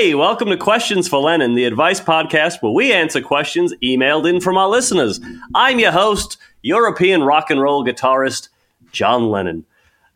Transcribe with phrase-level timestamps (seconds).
[0.00, 4.40] Okay, welcome to Questions for Lennon, the advice podcast where we answer questions emailed in
[4.40, 5.20] from our listeners.
[5.54, 8.48] I'm your host, European rock and roll guitarist
[8.92, 9.66] John Lennon.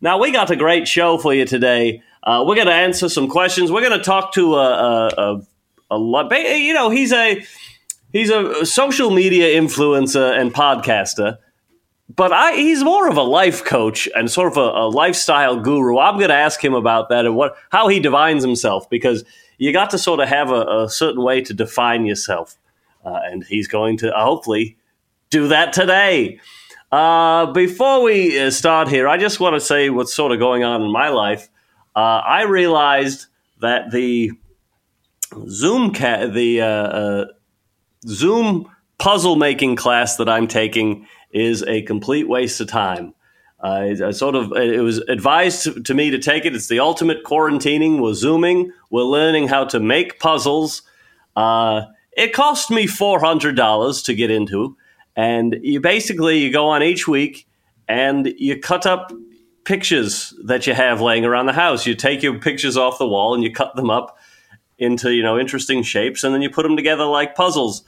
[0.00, 2.03] Now, we got a great show for you today.
[2.23, 3.71] Uh, we're going to answer some questions.
[3.71, 5.43] We're going to talk to a, a, a,
[5.91, 6.32] a lot.
[6.32, 7.44] You know, he's a
[8.11, 11.36] he's a social media influencer and podcaster
[12.16, 15.99] but I, he's more of a life coach and sort of a, a lifestyle guru.
[15.99, 19.25] I'm going to ask him about that and what how he divines himself because
[19.58, 22.57] you got to sort of have a, a certain way to define yourself,
[23.04, 24.77] uh, and he's going to uh, hopefully
[25.30, 26.40] do that today.
[26.93, 30.63] Uh, before we uh, start here, I just want to say what's sort of going
[30.63, 31.49] on in my life.
[31.96, 33.27] Uh, I realized
[33.61, 34.33] that the
[35.48, 37.25] Zoom ca- the uh,
[38.06, 43.13] Zoom puzzle making class that I'm taking is a complete waste of time.
[43.64, 46.54] Uh, sort of, it was advised to me to take it.
[46.54, 47.98] It's the ultimate quarantining.
[47.98, 48.70] We're zooming.
[48.90, 50.82] We're learning how to make puzzles.
[51.34, 54.76] Uh, it cost me four hundred dollars to get into,
[55.16, 57.48] and you basically you go on each week
[57.88, 59.10] and you cut up
[59.64, 61.86] pictures that you have laying around the house.
[61.86, 64.18] You take your pictures off the wall and you cut them up
[64.76, 67.82] into you know interesting shapes, and then you put them together like puzzles.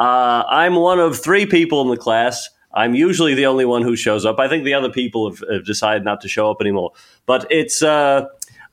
[0.00, 3.96] Uh, I'm one of three people in the class I'm usually the only one who
[3.96, 4.38] shows up.
[4.38, 6.92] I think the other people have, have decided not to show up anymore.
[7.26, 8.26] But it's uh,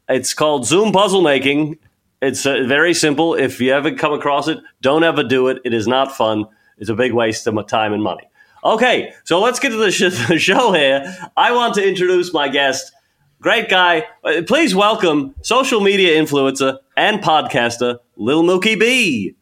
[0.08, 1.78] it's called Zoom puzzle making.
[2.22, 3.34] It's uh, very simple.
[3.36, 5.60] If you ever come across it, don't ever do it.
[5.66, 6.46] It is not fun.
[6.78, 8.30] It's a big waste of time and money.
[8.64, 11.16] Okay, so let's get to the, sh- the show here.
[11.38, 12.92] I want to introduce my guest.
[13.40, 14.04] Great guy.
[14.24, 19.36] Uh, please welcome social media influencer and podcaster Lil Mookie B.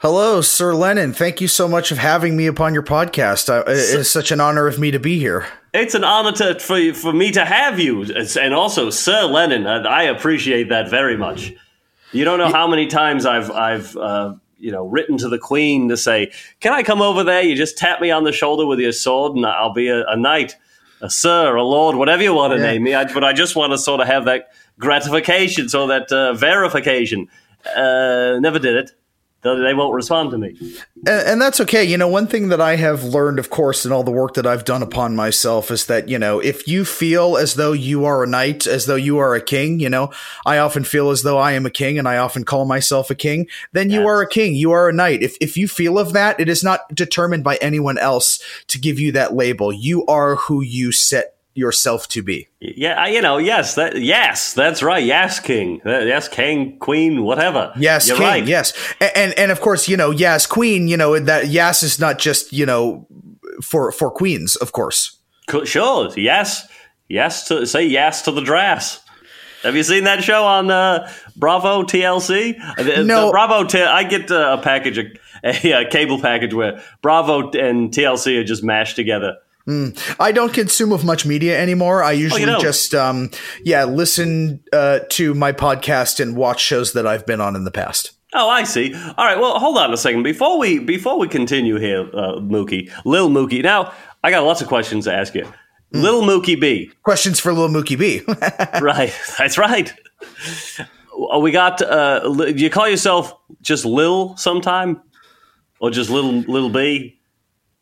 [0.00, 1.12] Hello, Sir Lennon.
[1.12, 3.48] Thank you so much of having me upon your podcast.
[3.66, 5.44] It is such an honor of me to be here.
[5.74, 9.66] It's an honor to, for for me to have you, and also Sir Lennon.
[9.66, 11.52] I appreciate that very much.
[12.12, 15.88] You don't know how many times I've I've uh, you know written to the Queen
[15.88, 18.78] to say, "Can I come over there?" You just tap me on the shoulder with
[18.78, 20.54] your sword, and I'll be a, a knight,
[21.00, 22.70] a sir, a lord, whatever you want to yeah.
[22.70, 22.94] name me.
[22.94, 27.26] I, but I just want to sort of have that gratification, so that uh, verification.
[27.76, 28.92] Uh, never did it
[29.42, 30.56] they won't respond to me.
[31.06, 31.84] And, and, that's okay.
[31.84, 34.46] You know, one thing that I have learned, of course, in all the work that
[34.46, 38.24] I've done upon myself is that, you know, if you feel as though you are
[38.24, 40.10] a knight, as though you are a king, you know,
[40.44, 43.14] I often feel as though I am a king and I often call myself a
[43.14, 44.08] king, then you yes.
[44.08, 44.56] are a king.
[44.56, 45.22] You are a knight.
[45.22, 48.98] If, if you feel of that, it is not determined by anyone else to give
[48.98, 49.72] you that label.
[49.72, 52.48] You are who you set yourself to be.
[52.60, 55.04] Yeah, you know, yes, that yes, that's right.
[55.04, 55.80] Yes, king.
[55.84, 57.72] Uh, yes, king, queen, whatever.
[57.76, 58.26] Yes, You're king.
[58.26, 58.46] Right.
[58.46, 60.88] Yes, and, and, and of course, you know, yes, queen.
[60.88, 63.06] You know that yes is not just you know
[63.62, 65.18] for for queens, of course.
[65.64, 66.10] Sure.
[66.16, 66.68] Yes.
[67.08, 69.02] Yes to say yes to the dress.
[69.62, 72.56] Have you seen that show on uh, Bravo TLC?
[73.04, 73.64] No, the Bravo.
[73.64, 74.98] T- I get uh, a package,
[75.44, 79.36] a, a, cable package where Bravo and TLC are just mashed together.
[79.68, 80.16] Mm.
[80.18, 82.02] I don't consume of much media anymore.
[82.02, 83.30] I usually oh, just, um,
[83.62, 87.70] yeah, listen uh, to my podcast and watch shows that I've been on in the
[87.70, 88.12] past.
[88.34, 88.94] Oh, I see.
[88.94, 89.38] All right.
[89.38, 93.62] Well, hold on a second before we before we continue here, uh, Mookie, Lil Mookie.
[93.62, 93.92] Now,
[94.22, 95.44] I got lots of questions to ask you.
[95.94, 96.02] Mm.
[96.02, 96.90] Lil Mookie B.
[97.02, 98.20] Questions for Lil Mookie B.
[98.82, 99.14] right.
[99.38, 99.94] That's right.
[101.40, 101.80] We got.
[101.80, 105.00] Uh, do you call yourself just Lil sometime,
[105.80, 107.17] or just Little Little B?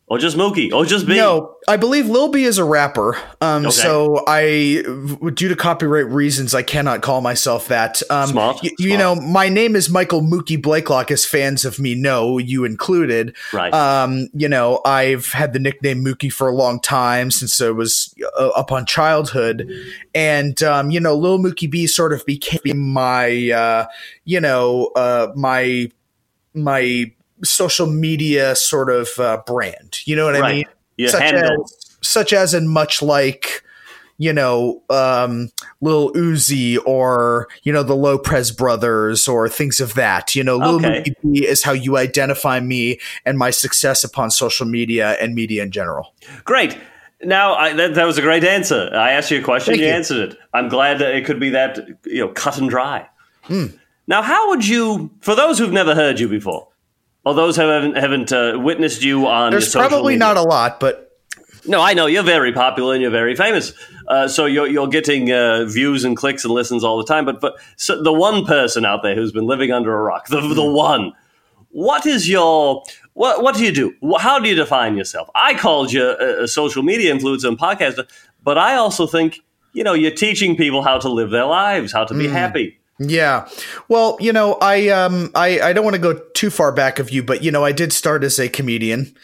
[0.09, 1.17] Or just Mookie, or just B.
[1.17, 3.17] No, I believe Lil B is a rapper.
[3.41, 3.71] Um, okay.
[3.75, 4.81] so I,
[5.33, 8.01] due to copyright reasons, I cannot call myself that.
[8.09, 11.93] Um, smart, y- You know, my name is Michael Mookie Blaiklock, as fans of me
[11.93, 13.35] know, you included.
[13.51, 13.73] Right.
[13.73, 18.15] Um, you know, I've had the nickname Mookie for a long time since I was
[18.39, 19.69] uh, upon childhood,
[20.15, 23.87] and um, you know, Lil Mookie B sort of became my, uh,
[24.23, 25.91] you know, uh, my
[26.53, 27.11] my
[27.43, 29.99] social media sort of uh, brand.
[30.05, 30.43] You know what right.
[30.43, 30.65] I mean?
[30.97, 31.49] Yeah, such as
[32.01, 33.63] such as in much like
[34.17, 35.49] you know um,
[35.81, 40.35] Lil Uzi or you know the Lopez brothers or things of that.
[40.35, 41.13] You know, Lil okay.
[41.33, 46.13] is how you identify me and my success upon social media and media in general.
[46.43, 46.77] Great.
[47.23, 48.89] Now I, that, that was a great answer.
[48.93, 50.37] I asked you a question, Thank you, you, answered it.
[50.53, 53.07] I'm glad that it could be that you know cut and dry.
[53.47, 53.77] Mm.
[54.07, 56.69] Now, how would you, for those who've never heard you before,
[57.27, 60.19] well, those who haven't haven't uh, witnessed you on there's probably media.
[60.19, 61.11] not a lot, but
[61.65, 63.73] no, I know you're very popular and you're very famous.
[64.07, 67.25] Uh, so you're you're getting uh, views and clicks and listens all the time.
[67.25, 70.41] But but so the one person out there who's been living under a rock, the
[70.41, 71.13] the one.
[71.71, 72.83] What is your
[73.13, 73.93] what what do you do?
[74.19, 75.29] How do you define yourself?
[75.35, 78.07] I called you a, a social media influencer and podcaster,
[78.43, 79.41] but I also think
[79.73, 82.19] you know, you're teaching people how to live their lives, how to Mm.
[82.19, 82.79] be happy.
[82.99, 83.47] Yeah.
[83.89, 87.09] Well, you know, I um I I don't want to go too far back of
[87.11, 89.15] you, but you know, I did start as a comedian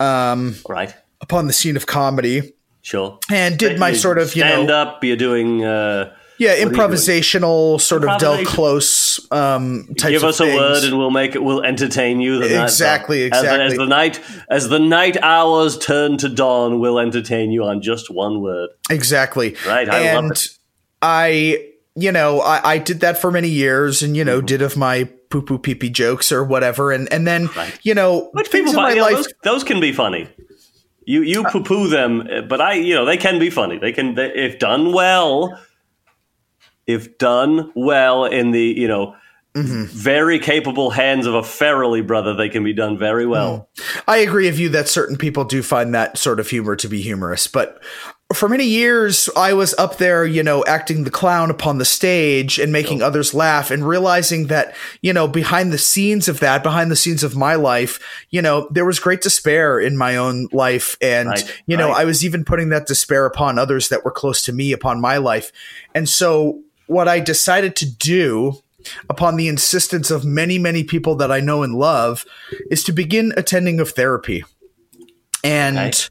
[0.00, 0.94] um Right?
[1.20, 3.18] upon the scene of comedy Sure.
[3.32, 5.02] and did my You sort of, you stand know, up.
[5.02, 5.64] You're doing.
[5.64, 6.74] Uh, yeah, are you doing?
[6.76, 11.42] improvisational sort of Del Close um types give us a word and we'll make it.
[11.42, 12.38] We'll entertain you.
[12.38, 14.20] The night- Exactly, as the- As, the night,
[14.50, 18.68] as the night hours turn to dawn, we'll entertain you on just one word.
[18.90, 19.56] Exactly.
[19.66, 20.48] Right, I love and it.
[21.02, 24.46] I, you know, I, I did that for many years and, you know, Mm-hmm.
[24.46, 26.92] did of my poo poo pee pee jokes or whatever.
[26.92, 27.76] And, and then, Right.
[27.82, 29.16] you know, Which things people in my find you know, life.
[29.16, 30.28] those, those can be funny.
[31.08, 33.78] You you poo poo them, uh, but I you know they can be funny.
[33.78, 35.56] They can they, if done well.
[36.86, 39.14] If done well in the you know
[39.54, 39.84] Mm-hmm.
[39.84, 43.70] very capable hands of a Farrelly brother, they can be done very well.
[44.06, 47.00] I agree with you that certain people do find that sort of humor to be
[47.00, 47.82] humorous, but
[48.34, 52.58] for many years I was up there, you know, acting the clown upon the stage
[52.58, 56.90] and making others laugh and realizing that, you know, behind the scenes of that, behind
[56.90, 58.00] the scenes of my life,
[58.30, 61.98] you know, there was great despair in my own life and Right, you know, right.
[61.98, 65.18] I was even putting that despair upon others that were close to me upon my
[65.18, 65.52] life.
[65.94, 68.60] And so what I decided to do
[69.08, 72.24] upon the insistence of many, many people that I know and love,
[72.70, 74.44] is to begin attending of therapy.
[75.46, 76.08] And Okay.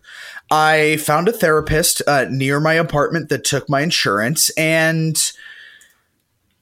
[0.51, 4.49] I found a therapist uh, near my apartment that took my insurance.
[4.51, 5.19] And,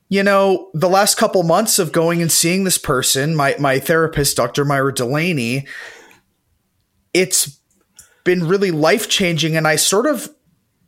[0.10, 4.38] you know, the last couple months of going and seeing this person, my, my therapist,
[4.38, 4.64] Dr.
[4.64, 5.68] Myra Delaney,
[7.14, 7.60] it's
[8.24, 9.58] been really life changing.
[9.58, 10.30] And I sort of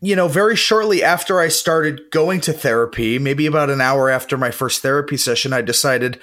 [0.01, 4.37] you know, very shortly after I started going to therapy, maybe about an hour after
[4.37, 6.19] my first therapy session, I decided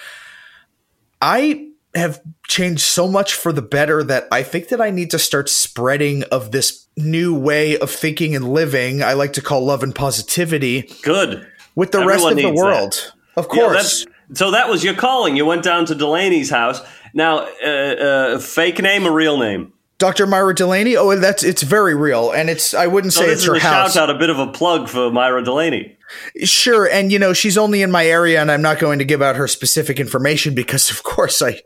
[1.20, 5.18] I have changed so much for the better that I think that I need to
[5.18, 9.02] start spreading of this new way of thinking and living.
[9.02, 11.46] I like to call love and positivity Good.
[11.74, 12.64] with the Everyone rest of the needs that.
[12.64, 13.12] world.
[13.36, 14.04] Of course.
[14.04, 15.36] that- so that was your calling.
[15.36, 16.80] You went down to Delaney's house.
[17.12, 19.72] Now, uh, uh, fake name or real name?
[19.98, 20.26] Dr.
[20.26, 23.54] Myra Delaney, oh, that's it's very real, and it's I wouldn't So say it's her
[23.54, 23.92] a house.
[23.94, 25.96] shout out, a bit of a plug for Myra Delaney.
[26.44, 29.22] Sure, and you know she's only in my area, and I'm not going to give
[29.22, 31.60] out her specific information because, of course, I,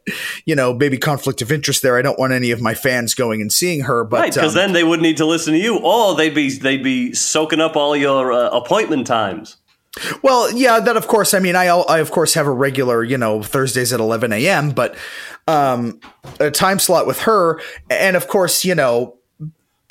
[0.45, 1.97] you know, maybe conflict of interest there.
[1.97, 4.63] I don't want any of my fans going and seeing her, but Right, because um,
[4.63, 7.77] then they wouldn't need to listen to you, or they'd be they'd be soaking up
[7.77, 9.57] all your uh, appointment times.
[10.23, 11.33] well, yeah, that of course.
[11.35, 14.71] I mean, I I of course have a regular, you know, Thursdays at 11 a.m.,
[14.71, 14.97] but
[15.49, 16.01] um,
[16.41, 17.61] a time slot with her,
[17.91, 19.16] and of course, you know.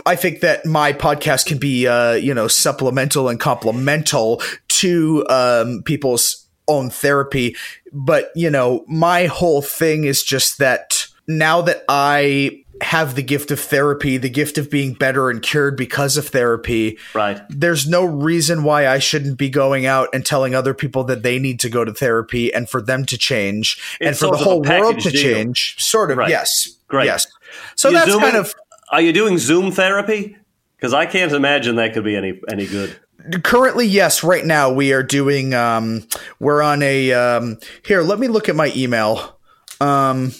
[0.05, 5.81] I think that my podcast can be, uh, you know, supplemental and complemental to um,
[5.83, 7.55] people's own therapy.
[7.91, 13.51] But, you know, my whole thing is just that now that I have the gift
[13.51, 17.39] of therapy, the gift of being better and cured because of therapy, Right.
[17.49, 21.39] there's no reason why I shouldn't be going out and telling other people that they
[21.39, 24.41] need to go to therapy and for them to change and for the sort of
[24.41, 25.21] a whole world to deal.
[25.21, 25.75] change.
[25.79, 26.29] Sort of, Right.
[26.29, 26.69] yes.
[26.89, 27.05] Great.
[27.05, 27.27] Yes.
[27.75, 28.53] So You that's kind of
[28.89, 30.37] Are you doing Zoom therapy?
[30.77, 32.95] Because I can't imagine that could be any any good.
[33.43, 36.05] currently yes right now we are doing um
[36.39, 39.37] we're on a um here let me look at my email
[39.81, 40.31] um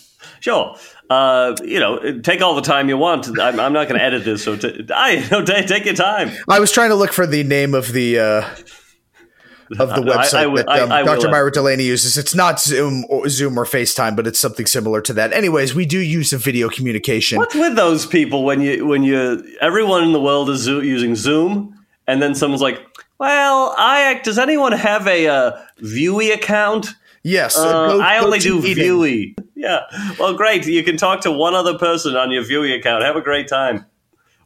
[0.41, 0.75] Sure.
[1.09, 3.27] Uh, you know, take all the time you want.
[3.39, 6.29] I'm, I'm not going to edit this, so t- I no, take, take your time.
[6.47, 8.49] i was trying to look for the name of the uh
[9.79, 11.29] of the I- I website will- that um, I Dr.
[11.29, 12.17] Myra Delaney uses.
[12.17, 15.33] It's not Zoom or Zoom or FaceTime, but it's something similar to that.
[15.33, 17.37] Anyways, we do use a video communication.
[17.37, 21.77] What's with those people when you when you everyone in the world is using Zoom,
[22.07, 22.79] and then someone's like,
[23.19, 26.93] "Well, I does anyone have a uh, Viewy account?
[27.23, 28.83] Yes, Uh, go- I go only do eating.
[28.85, 29.35] Viewy.
[29.55, 29.79] Yeah.
[30.19, 30.67] Well, great.
[30.67, 33.03] You can talk to one other person on your Viewy account.
[33.03, 33.83] Have a great time.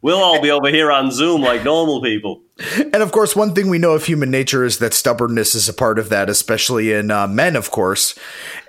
[0.01, 2.41] We'll all be over here on Zoom like normal people.
[2.77, 5.73] And of course, one thing we know of human nature is that stubbornness is a
[5.73, 8.17] part of that, especially in uh, men, of course.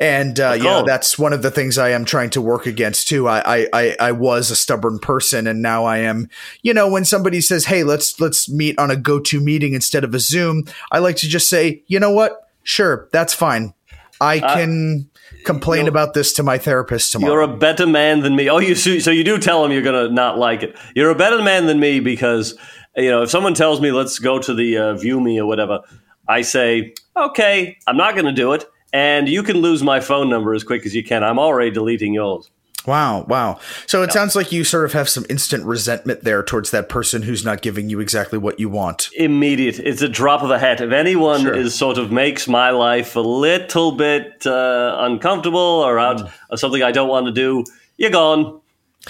[0.01, 0.87] And uh, you know course.
[0.87, 3.29] that's one of the things I am trying to work against too.
[3.29, 6.29] I, I I I was a stubborn person, and now I am.
[6.63, 10.05] You know, when somebody says, "Hey, let's let's meet on a go to meeting instead
[10.05, 12.49] of a Zoom," I like to just say, "You know what?
[12.63, 13.75] Sure, that's fine.
[14.21, 15.10] I can
[15.45, 18.49] complain about this to my therapist tomorrow." You're a better man than me.
[18.49, 20.77] Oh, you so so you do tell him you're gonna not like it.
[20.95, 22.57] You're a better man than me because
[22.97, 25.81] you know if someone tells me let's go to the uh, View Me or whatever,
[26.29, 30.55] I say okay, I'm not gonna do it, and you can lose my phone number
[30.55, 31.23] as quick as you can.
[31.23, 32.51] I'm already deleting yours.
[32.87, 33.59] Wow, wow.
[33.87, 37.23] So it sounds like you sort of have some instant resentment there towards that person
[37.23, 39.11] who's not giving you exactly what you want.
[39.17, 39.79] Immediate.
[39.79, 40.81] It's a drop of the hat.
[40.81, 41.55] If anyone Sure.
[41.55, 46.83] is sort of makes my life a little bit uh, uncomfortable or out or something
[46.83, 47.65] I don't want to do,
[47.99, 48.61] you're gone.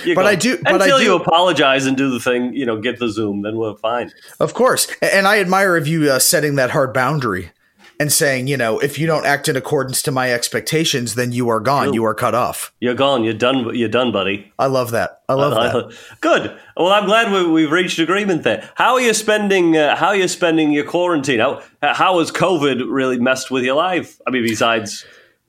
[0.04, 0.26] You But.
[0.26, 2.52] I do- but I until do- you apologize and do the thing.
[2.54, 4.10] You know, get the Zoom, then we're fine.
[4.40, 4.88] Of course.
[5.02, 7.50] And I admire of you uh, setting that hard boundary
[8.00, 11.50] and saying, you know, if you don't act in accordance to my expectations, then you
[11.50, 11.92] are gone.
[11.92, 12.72] You are cut off.
[12.80, 13.24] You're gone.
[13.24, 13.76] You're done.
[13.76, 14.50] You're done, buddy.
[14.58, 15.20] I love that.
[15.28, 15.94] I love that.
[16.22, 16.58] Good.
[16.78, 18.70] Well, I'm glad we, we've reached agreement there.
[18.74, 19.76] How are you spending?
[19.76, 21.40] Uh, how are you spending your quarantine?
[21.40, 24.18] How how has COVID really messed with your life?
[24.26, 25.04] I mean, besides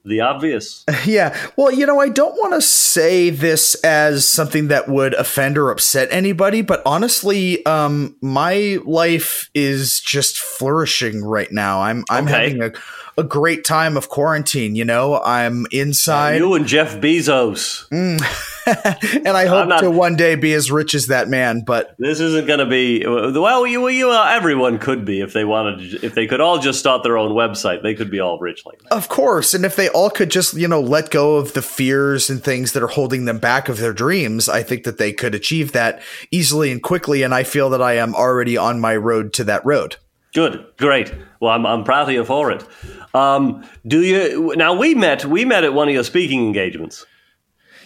[0.05, 0.84] the obvious.
[1.05, 1.36] Yeah.
[1.58, 5.72] Well, you know, I don't want to say this as something that would offend or
[5.72, 11.81] upset anybody, but honestly, um, my life is just flourishing right now.
[11.81, 12.50] I'm I'm Okay.
[12.50, 12.72] having a,
[13.17, 14.75] a great time of quarantine.
[14.75, 17.86] You know, I'm inside, You and Jeff Bezos.
[18.65, 21.61] and I hope not- to one day be as rich as that man.
[21.65, 23.65] But This isn't going to be well.
[23.65, 26.03] You, you, uh, everyone could be if they wanted.
[26.03, 28.79] If they could all just start their own website, they could be all rich like
[28.83, 28.93] that.
[28.93, 32.29] Of course, and if they all could just, you know, let go of the fears
[32.29, 35.35] and things that are holding them back of their dreams, I think that they could
[35.35, 36.01] achieve that
[36.31, 39.65] easily and quickly and I feel that I am already on my road to that
[39.65, 39.97] road.
[40.33, 41.13] Good, great.
[41.39, 42.65] Well, I'm, I'm proud of you for it.
[43.13, 44.73] Um, do you now?
[44.73, 45.25] We met.
[45.25, 47.05] We met at one of your speaking engagements.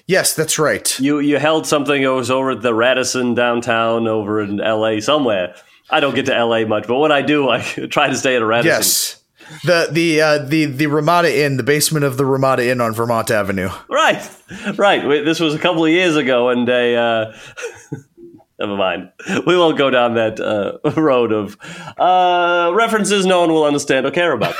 [0.07, 0.99] Yes, that's right.
[0.99, 2.01] You you held something.
[2.01, 5.01] It was over at the Radisson downtown, over in L.A.
[5.01, 5.55] somewhere.
[5.89, 6.65] I don't get to L.A.
[6.65, 8.77] much, but when I do, I try to stay at a Radisson.
[8.77, 9.21] Yes.
[9.63, 13.29] The the uh, the the Ramada Inn, the basement of the Ramada Inn on Vermont
[13.29, 13.69] Avenue.
[13.89, 14.27] Right,
[14.75, 15.23] right.
[15.23, 16.95] This was a couple of years ago, and a.
[16.95, 17.37] Uh,
[18.57, 19.11] Never mind.
[19.45, 21.57] We won't go down that uh, road of
[21.99, 24.55] uh, references no one will understand or care about.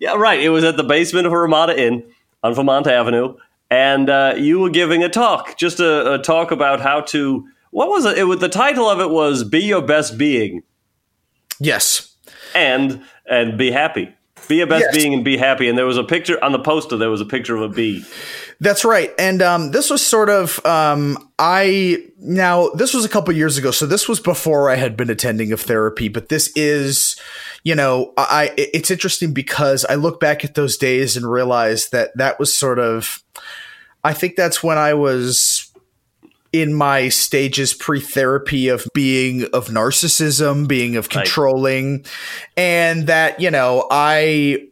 [0.00, 0.38] yeah, right.
[0.38, 2.04] It was at the basement of a Ramada Inn
[2.44, 3.34] on Vermont Avenue,
[3.70, 7.48] and uh, you were giving a talk, just a, a talk about how to.
[7.70, 8.16] What was it?
[8.18, 10.62] it was, the title of it was "Be Your Best Being"
[11.58, 12.14] Yes.
[12.54, 14.14] and and be happy.
[14.46, 14.96] Be your best Yes.
[14.96, 15.68] being and be happy.
[15.68, 16.98] And there was a picture on the poster.
[16.98, 18.04] There was a picture of a bee.
[18.60, 19.12] That's right.
[19.18, 23.70] And um, this was sort of um, I now this was a couple years ago,
[23.70, 26.08] so this was before I had been attending of therapy.
[26.08, 27.16] But this is,
[27.62, 32.16] you know, I it's interesting because I look back at those days and realize that
[32.16, 33.22] that was sort of,
[34.04, 35.70] I think that's when I was
[36.52, 42.04] in my stages pre-therapy of being of narcissism, being of controlling,
[42.56, 44.68] and that you know I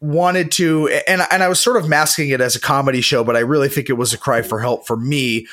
[0.00, 3.36] wanted to and and I was sort of masking it as a comedy show, but
[3.36, 5.46] I really think it was a cry for help for me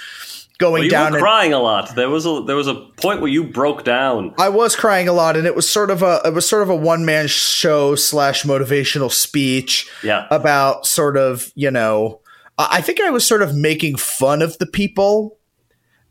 [0.57, 1.95] going Well, you down crying a lot.
[1.95, 4.33] There was a there was a point where you broke down.
[4.39, 6.69] I was crying a lot, and it was sort of a it was sort of
[6.69, 10.27] a one man show slash motivational speech Yeah.
[10.31, 12.21] about sort of you know
[12.57, 15.37] I I think I was sort of making fun of the people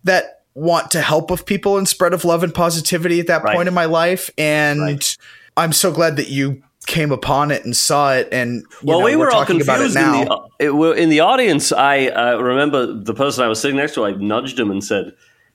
[0.04, 3.56] that want to help of people and spread of love and positivity at that Right.
[3.56, 5.16] point in my life, and Right.
[5.56, 9.16] I'm so glad that you came upon it and saw it, and Well, know, we
[9.16, 10.48] we're were all talking about it confused in now.
[10.58, 11.72] the it, in the audience.
[11.72, 14.04] I uh, remember the person I was sitting next to.
[14.04, 15.12] I nudged him and said,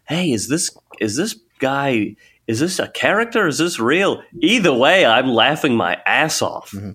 [0.07, 0.69] "Hey, is this
[0.99, 2.15] is this guy?"
[2.47, 3.47] Is this a character?
[3.47, 4.23] Is this real?
[4.41, 6.71] Either way, I'm laughing my ass off.
[6.71, 6.91] Mm-hmm.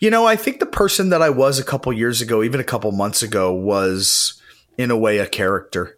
[0.00, 2.64] You know, I think the person that I was a couple years ago, even a
[2.64, 4.38] couple months ago, was
[4.76, 5.96] in a way a character.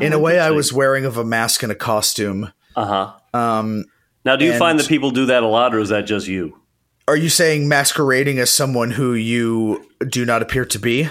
[0.00, 2.52] in a way, I was wearing of a mask and a costume.
[2.76, 2.84] Uh
[3.32, 3.38] huh.
[3.38, 3.84] Um,
[4.26, 6.26] Now, do you and- find that people do that a lot, or is that just
[6.26, 6.58] you?
[7.06, 11.08] Are you saying masquerading as someone who you do not appear to be?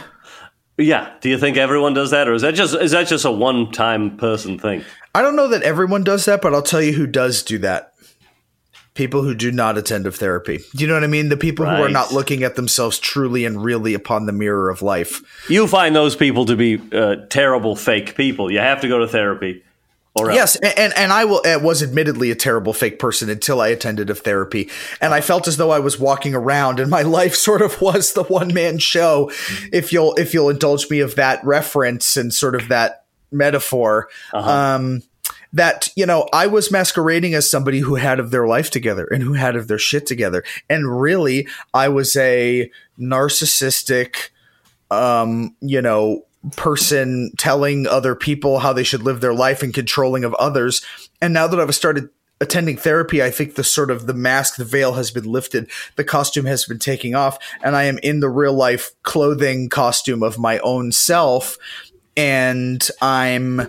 [0.77, 1.13] Yeah.
[1.21, 3.71] Do you think everyone does that, or is that just is that just a one
[3.71, 4.83] time person thing?
[5.13, 7.93] I don't know that everyone does that, but I'll tell you who does do that.
[8.95, 10.59] People who do not attend of therapy.
[10.75, 11.29] Do you know what I mean?
[11.29, 14.83] The people who are not looking at themselves truly and really upon the mirror of
[14.83, 15.21] life.
[15.49, 18.51] You find those people to be uh, terrible, fake people.
[18.51, 19.63] You have to go to therapy.
[20.15, 20.57] Or else.
[20.61, 24.11] Yes, and and I will uh, was admittedly a terrible fake person until I attended
[24.11, 24.69] a therapy,
[25.01, 28.13] and I felt as though I was walking around, and my life sort of was
[28.13, 29.31] the one man show.
[29.71, 35.01] If you'll if you'll indulge me of that reference and sort of that metaphor, um,
[35.51, 39.23] that you know I was masquerading as somebody who had of their life together and
[39.23, 44.29] who had of their shit together, and really I was a narcissistic
[44.93, 50.23] um, you know, person telling other people how they should live their life and controlling
[50.23, 50.85] of others.
[51.21, 52.09] And now that I've started
[52.41, 56.03] attending therapy, I think the sort of the mask, the veil has been lifted, the
[56.03, 60.37] costume has been taking off, and I am in the real life clothing costume of
[60.37, 61.57] my own self.
[62.15, 63.61] And I'm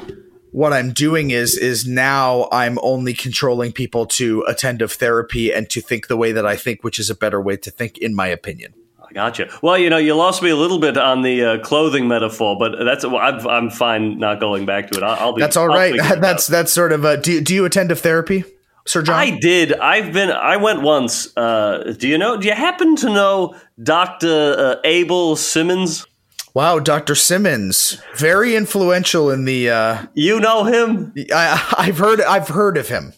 [0.50, 5.68] what I'm doing is is now I'm only controlling people to attend of therapy and
[5.70, 8.14] to think the way that I think, which is a better way to think, in
[8.14, 8.74] my opinion.
[9.14, 9.48] Gotcha.
[9.62, 12.84] Well, you know, you lost me a little bit on the uh, clothing metaphor, but
[12.84, 15.04] that's well, I'm, I'm fine not going back to it.
[15.04, 15.40] I'll, I'll be.
[15.40, 15.92] That's all I'll right.
[15.92, 16.20] figure it out.
[16.20, 17.16] That's that's sort of a.
[17.16, 18.44] Do you, do you attend to therapy,
[18.86, 19.14] Sir John?
[19.14, 19.72] I did.
[19.72, 20.30] I've been.
[20.30, 21.34] I went once.
[21.36, 22.36] Uh, do you know?
[22.36, 26.06] Do you happen to know Doctor uh, Abel Simmons?
[26.54, 27.16] Wow, Dr.
[27.16, 29.70] Simmons, very influential in the.
[29.70, 31.12] Uh, You know him?
[31.32, 32.20] I, I've heard.
[32.20, 33.12] I've heard of him.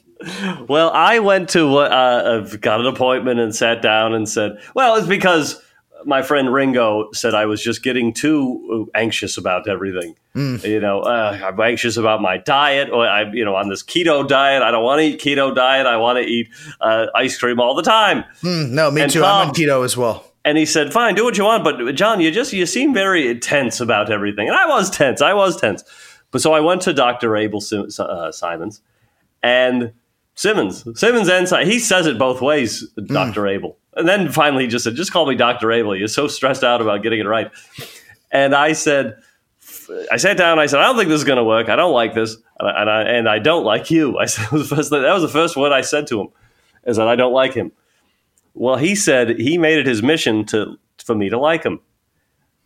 [0.69, 4.97] Well, I went to uh, I've got an appointment and sat down and said, "Well,
[4.97, 5.63] it's because
[6.07, 10.15] my friend Ringo said I was just getting too anxious about everything.
[10.35, 14.27] You know, uh, I'm anxious about my diet, or I'm, you know, on this keto
[14.29, 14.63] diet.
[14.63, 15.87] I don't want to eat keto diet.
[15.87, 16.49] I want to eat
[16.81, 19.25] uh, ice cream all the time." Mm, no, me And too.
[19.25, 20.25] I'm on Tom- keto as well.
[20.45, 23.39] And he said, "Fine, do what you want, but John, you just you seem very
[23.39, 25.21] tense about everything." And I was tense.
[25.23, 25.83] I was tense.
[26.31, 28.83] But so I went to Doctor Abel Sim- uh, Simons
[29.43, 29.93] and
[30.37, 33.07] Simmons, Simmons and Si- he says it both ways, mm.
[33.09, 33.77] Doctor Abel.
[33.97, 36.83] And then finally, he just said, "Just call me Doctor Abel." You're so stressed out
[36.83, 37.51] about getting it right.
[38.31, 39.17] And I said,
[40.13, 40.59] I sat down.
[40.59, 41.71] I said, "I don't think this is going to work.
[41.71, 44.45] I don't like this, and I, and I and I don't like you." I said,
[44.45, 46.29] that was the first, that was the first word I said to him,
[46.85, 47.73] is that I don't like him.
[48.53, 51.81] Well, he said he made it his mission to for me to like him.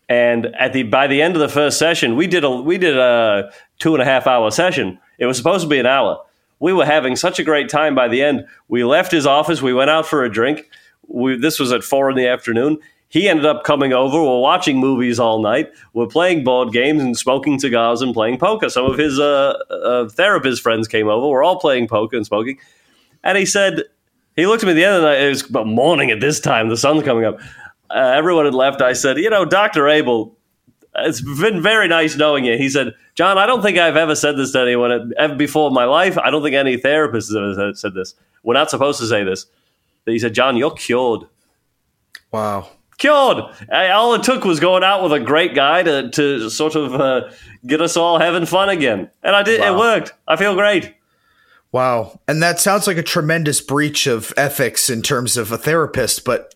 [0.09, 2.99] And at the by the end of the first session, we did a we did
[2.99, 4.99] a two and a half hour session.
[5.19, 6.25] It was supposed to be an hour.
[6.61, 8.47] We were having such a great time by the end.
[8.69, 9.61] We left his office.
[9.61, 10.71] We went out for a drink.
[11.09, 12.79] We, this was at four in the afternoon.
[13.09, 14.23] He ended up coming over.
[14.23, 15.73] We're watching movies all night.
[15.95, 18.69] We're playing board games and smoking cigars and playing poker.
[18.69, 21.27] Some of his uh, uh, therapist friends came over.
[21.27, 22.59] We're all playing poker and smoking.
[23.25, 23.83] And he said,
[24.37, 25.21] he looked at me the the night.
[25.21, 26.69] It was about morning at this time.
[26.69, 27.41] The sun's coming up.
[27.91, 28.81] Uh, everyone had left.
[28.81, 29.89] I said, you know, Dr.
[29.89, 30.37] Abel,
[30.97, 32.57] it's been very nice knowing you.
[32.59, 35.75] He said, John, I don't think I've ever said this to anyone ever before in
[35.75, 36.19] my life.
[36.19, 38.15] I don't think any therapist has ever said- this.
[38.43, 39.47] We're not supposed to say this.
[40.07, 41.23] He said, John, you're cured.
[42.33, 42.69] Wow.
[42.97, 43.45] Cured.
[43.71, 47.31] All it took was going out with a great guy to, to sort of uh,
[47.67, 49.11] get us all having fun again.
[49.23, 49.61] And I did.
[49.61, 50.15] It worked.
[50.27, 50.95] I feel great.
[51.73, 52.19] Wow.
[52.27, 56.55] And that sounds like a tremendous breach of ethics in terms of a therapist, but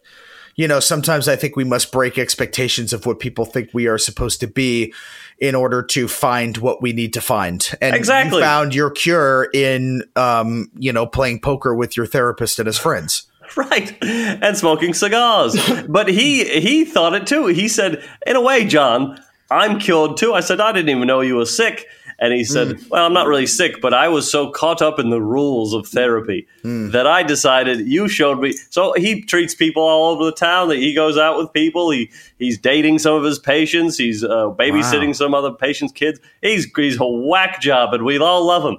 [0.56, 3.99] you know, sometimes I think we must break expectations of what people think we are
[3.99, 4.93] supposed to be
[5.38, 7.71] in order to find what we need to find.
[7.80, 8.38] And Exactly.
[8.38, 12.78] you found your cure in um, you know, playing poker with your therapist and his
[12.78, 13.26] friends.
[13.56, 13.97] Right.
[14.02, 15.54] And smoking cigars.
[15.88, 17.47] but he he thought it too.
[17.47, 20.32] He said, in a way, John, I'm cured too.
[20.32, 21.86] I said, I didn't even know you were sick.
[22.19, 25.11] And he said, Well, I'm not really sick, but I was so caught up in
[25.11, 28.53] the rules of therapy that I decided you showed me.
[28.71, 30.69] So he treats people all over the town.
[30.69, 31.91] That he goes out with people.
[31.91, 33.99] He he's dating some of his patients.
[33.99, 35.13] He's uh, babysitting Wow.
[35.13, 36.21] some other patients' kids.
[36.41, 38.79] He's he's a whack job, and we all love him.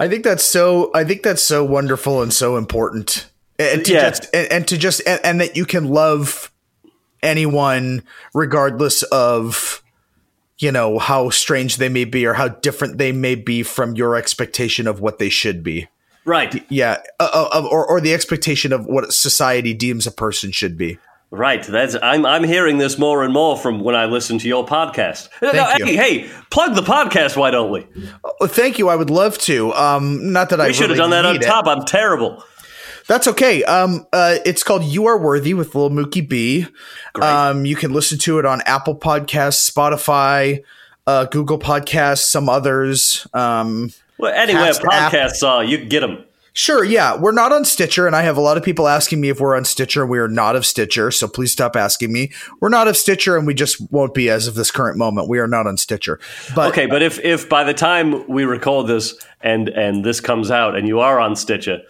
[0.00, 0.90] I think that's so.
[0.94, 3.26] I think that's so wonderful and so important,
[3.58, 4.08] and to Yeah.
[4.10, 6.50] just and, and to just and, and that you can love
[7.22, 8.02] anyone
[8.34, 9.81] regardless of
[10.58, 14.16] you know how strange they may be or how different they may be from your
[14.16, 15.88] expectation of what they should be.
[16.24, 16.64] Right.
[16.70, 20.98] Yeah, uh, uh, or or the expectation of what society deems a person should be.
[21.32, 21.62] Right.
[21.62, 25.28] That's I'm I'm hearing this more and more from when I listen to your podcast.
[25.40, 25.98] Thank hey, you.
[25.98, 27.86] hey, plug the podcast, why don't we?
[28.22, 28.90] Oh, thank you.
[28.90, 29.72] I would love to.
[29.72, 31.46] Um, not that I We should have done that on need it.
[31.46, 31.66] top.
[31.66, 32.44] I'm terrible.
[33.08, 33.64] That's okay.
[33.64, 36.66] Um, uh, it's called "You Are Worthy" with Lil Mookie B.
[37.12, 37.26] Great.
[37.28, 40.62] Um, you can listen to it on Apple Podcasts, Spotify,
[41.06, 43.26] uh, Google Podcasts, some others.
[43.34, 46.24] Um, Well, anywhere podcasts are, you can get them.
[46.52, 49.30] sure, yeah, we're not on Stitcher, and I have a lot of people asking me
[49.30, 50.06] if we're on Stitcher.
[50.06, 52.30] We are not of Stitcher, so please stop asking me.
[52.60, 55.28] We're not of Stitcher, and we just won't be as of this current moment.
[55.28, 56.20] We are not on Stitcher.
[56.54, 60.50] But Okay, but if if by the time we record this and and this comes
[60.52, 61.80] out and you are on Stitcher,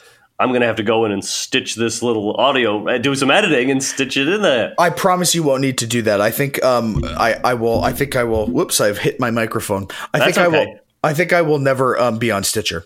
[0.42, 3.70] I'm gonna have to go in and stitch this little audio, uh, do some editing,
[3.70, 4.74] and stitch it in there.
[4.76, 6.20] I promise you won't need to do that.
[6.20, 9.86] I think um I I will I think I will whoops, I've hit my microphone.
[10.12, 10.66] I That's think I okay.
[10.66, 12.84] will I think I will never um be on Stitcher.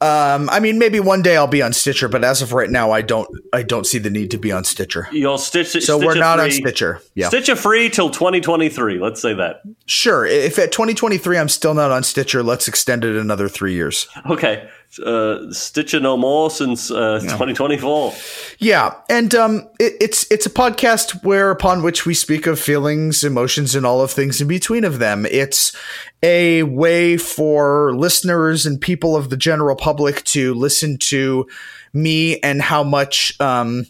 [0.00, 2.90] Um I mean maybe one day I'll be on Stitcher, but as of right now
[2.90, 5.08] I don't I don't see the need to be on Stitcher.
[5.12, 5.82] You'll stitch it.
[5.82, 7.00] So we're not on Stitcher.
[7.14, 7.28] Yeah.
[7.28, 8.98] Stitcher free till 2023.
[8.98, 9.62] Let's say that.
[9.86, 10.26] Sure.
[10.26, 14.06] If at 2023 I'm still not on Stitcher, let's extend it another 3 years.
[14.28, 14.68] Okay,
[15.04, 18.14] uh, Stitcher no more since uh, 2024.
[18.58, 23.22] Yeah, and um, it, it's it's a podcast where upon which we speak of feelings,
[23.24, 25.26] emotions, and all of things in between of them.
[25.26, 25.76] It's
[26.22, 31.46] a way for listeners and people of the general public to listen to
[31.92, 33.86] me and how much um,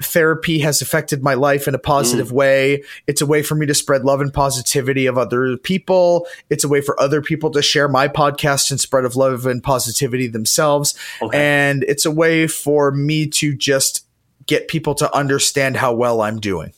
[0.00, 2.84] therapy has affected my life in a positive way.
[3.08, 6.28] It's a way for me to spread love and positivity of other people.
[6.48, 9.60] It's a way for other people to share my podcast and spread of love and
[9.60, 10.94] positivity themselves.
[11.20, 11.36] Okay.
[11.36, 14.06] And it's a way for me to just
[14.46, 16.72] get people to understand how well I'm doing.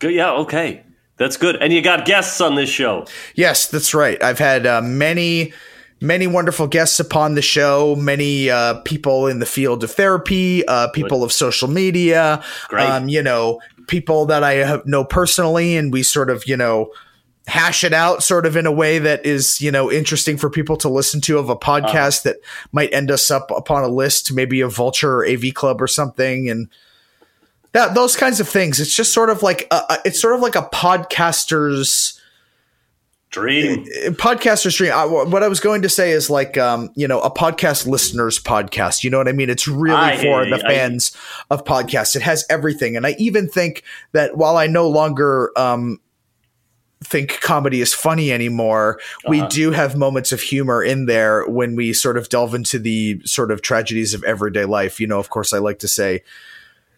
[0.00, 0.14] Good.
[0.14, 0.32] Yeah.
[0.32, 0.82] Okay.
[1.18, 1.54] That's good.
[1.62, 3.06] And you got guests on this show.
[3.36, 4.20] Yes, that's right.
[4.20, 5.52] I've had uh, many,
[6.00, 7.96] many wonderful guests upon the show.
[7.96, 12.42] Many uh, people in the field of therapy, uh, people of social media.
[12.90, 16.92] Um, you know, people that I have know personally, and we sort of, you know,
[17.46, 20.76] hash it out sort of in a way that is you know interesting for people
[20.76, 22.36] to listen to of a podcast that
[22.72, 26.50] might end us up upon a list maybe a vulture or av club or something
[26.50, 26.68] and
[27.72, 30.56] that those kinds of things it's just sort of like a- it's sort of like
[30.56, 32.17] a podcaster's
[33.30, 33.84] Dream.
[34.14, 34.92] podcaster stream.
[34.92, 38.38] I, what I was going to say is like, um, you know, a podcast listeners
[38.40, 39.04] podcast.
[39.04, 39.50] You know what I mean?
[39.50, 40.62] It's really I for the you.
[40.64, 41.14] I- fans
[41.50, 42.16] of podcasts.
[42.16, 46.00] It has everything, and I even think that while I no longer um,
[47.04, 49.48] think comedy is funny anymore, we Uh-huh.
[49.50, 53.50] do have moments of humor in there when we sort of delve into the sort
[53.50, 54.98] of tragedies of everyday life.
[55.00, 56.22] You know, of course, I like to say.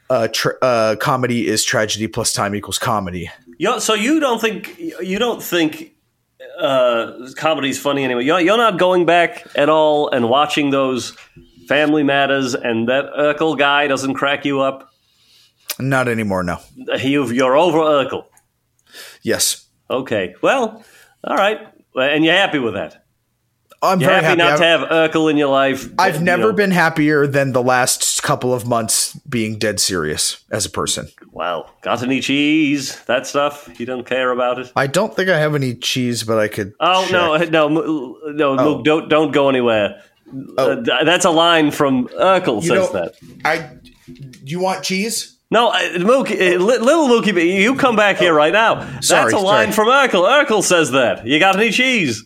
[0.09, 3.31] Uh, tra- uh, comedy is tragedy plus time equals comedy.
[3.59, 5.93] Yo, so you don't think you don't think
[6.61, 8.25] uh, comedy's funny anyway?
[8.25, 11.16] You're, you're not going back at all and watching those
[11.68, 14.92] Family Matters, and that Urkel guy doesn't crack you up.
[15.79, 16.42] Not anymore.
[16.42, 16.59] No.
[16.77, 18.25] You, you're over Urkel.
[19.23, 19.68] Yes.
[19.88, 20.35] Okay.
[20.42, 20.85] Well,
[21.25, 21.59] all right.
[21.94, 23.05] And you're happy with that.
[23.83, 25.88] I'm You're very happy, not I've- to have Urkel in your life.
[25.99, 26.53] I've you never know.
[26.53, 31.09] been happier than the last couple of months being dead serious as a person.
[31.33, 31.71] Wow.
[31.83, 33.01] Got any cheese?
[33.07, 33.71] That stuff?
[33.81, 34.71] You don't care about it?
[34.77, 36.75] I don't think I have any cheese, but I could.
[36.79, 37.51] Oh check.
[37.51, 40.03] no, no, no, Luke, don't don't go anywhere.
[40.59, 40.73] Oh.
[40.83, 43.14] Uh, that's a line from Urkel You says know- that.
[43.45, 43.71] I.
[44.45, 45.38] You want cheese?
[45.53, 48.81] No, uh, Mookie, uh, little Mookie, but you come back here right now.
[49.01, 49.88] sorry, That's a line sorry.
[49.88, 50.29] from Urkel.
[50.45, 51.27] Urkel says that.
[51.27, 52.25] You got any cheese?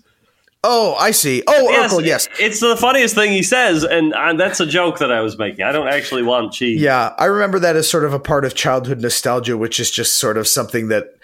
[0.67, 1.43] Oh, I see.
[1.47, 2.27] Oh, Urkel, yes.
[2.41, 5.63] It's the funniest thing he says, and uh, that's a joke that I was making.
[5.63, 6.81] I don't actually want cheese.
[6.81, 10.17] Yeah, I remember that as sort of a part of childhood nostalgia, which is just
[10.17, 11.19] sort of something that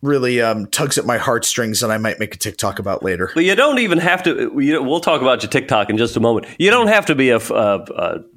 [0.00, 3.32] really um, tugs at my heartstrings, and I might make a TikTok about later.
[3.34, 4.52] But you don't even have to.
[4.60, 6.46] You, we'll talk about your TikTok in just a moment.
[6.58, 7.40] You don't have to be a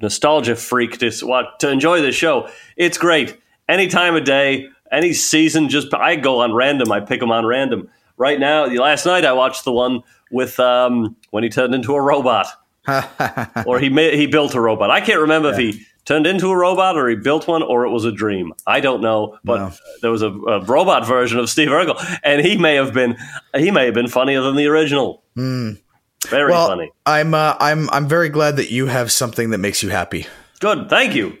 [0.02, 2.48] nostalgia freak to what to enjoy this show.
[2.76, 5.68] It's great any time of day, any season.
[5.68, 6.90] Just I go on random.
[6.90, 7.88] I pick them on random.
[8.16, 12.00] Right now, last night I watched the one with um, when he turned into a
[12.00, 12.46] robot,
[13.66, 14.90] or he ma- he built a robot.
[14.90, 17.90] I can't remember if he turned into a robot or he built one or it
[17.90, 18.52] was a dream.
[18.66, 19.72] I don't know, but No.
[20.00, 23.16] there was a, a robot version of Steve Urkel, and he may have been
[23.54, 25.22] he may have been funnier than the original.
[25.36, 26.90] Very well, funny.
[27.06, 30.26] I'm uh, I'm I'm very glad that you have something that makes you happy.
[30.60, 30.88] Good.
[30.90, 31.36] Thank you.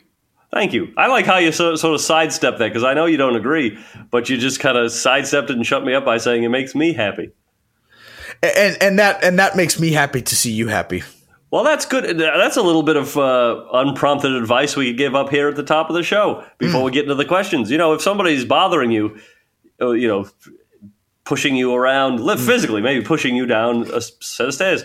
[0.52, 0.92] Thank you.
[0.96, 3.76] I like how you so, sort of sidestep that because I know you don't agree,
[4.10, 6.74] but you just kind of sidestepped it and shut me up by saying it makes
[6.74, 7.30] me happy.
[8.42, 11.02] And and that and that makes me happy to see you happy.
[11.50, 12.18] Well, that's good.
[12.18, 15.62] That's a little bit of uh, unprompted advice we could give up here at the
[15.62, 17.70] top of the show before we get into the questions.
[17.70, 19.18] You know, if somebody's bothering you,
[19.80, 20.28] uh, you know,
[21.24, 24.84] pushing you around, live physically, maybe pushing you down a set of stairs,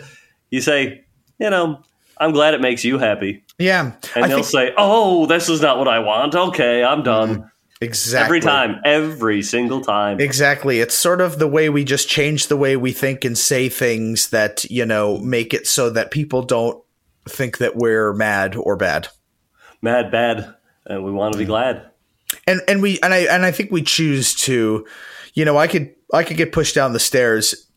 [0.52, 1.04] you say,
[1.38, 1.82] you know,
[2.18, 3.44] I'm glad it makes you happy.
[3.60, 6.34] Yeah, And I they'll think say, oh, this is not what I want.
[6.34, 7.52] Okay, I'm done.
[7.84, 10.20] Exactly Every time, every single time.
[10.20, 10.80] Exactly.
[10.80, 14.30] It's sort of the way we just change the way we think and say things
[14.30, 16.84] that, you know, make it so that people don't
[17.28, 19.10] think that we're mad or bad.
[19.82, 21.90] Mad, bad, and we want to be glad.
[22.48, 24.88] And and we and I and I think we choose to,
[25.34, 27.68] you know, I could I could get pushed down the stairs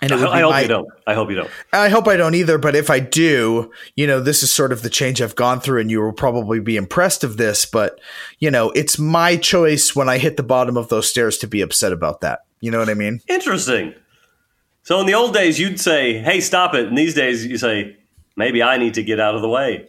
[0.00, 0.88] and I, it would be I hope my, you don't.
[1.06, 1.50] I hope you don't.
[1.72, 4.82] I hope I don't either, but if I do, you know, this is sort of
[4.82, 8.00] the change I've gone through and you will probably be impressed of this, but
[8.38, 11.60] you know, it's my choice when I hit the bottom of those stairs to be
[11.60, 12.40] upset about that.
[12.60, 13.20] You know what I mean?
[13.28, 13.94] Interesting.
[14.82, 17.96] So in the old days, you'd say, "Hey, stop it," and these days, you say,
[18.36, 19.86] "Maybe I need to get out of the way."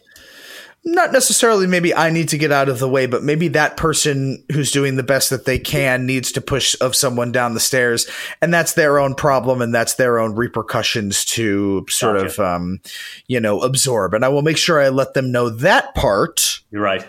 [0.84, 4.42] Not necessarily maybe I need to get out of the way, but maybe that person
[4.50, 8.08] who's doing the best that they can needs to push of someone down the stairs,
[8.40, 12.26] and that's their own problem and that's their own repercussions to sort Gotcha.
[12.26, 12.80] of um,
[13.26, 14.14] you know absorb.
[14.14, 16.60] And I will make sure I let them know that part.
[16.70, 17.06] You're right.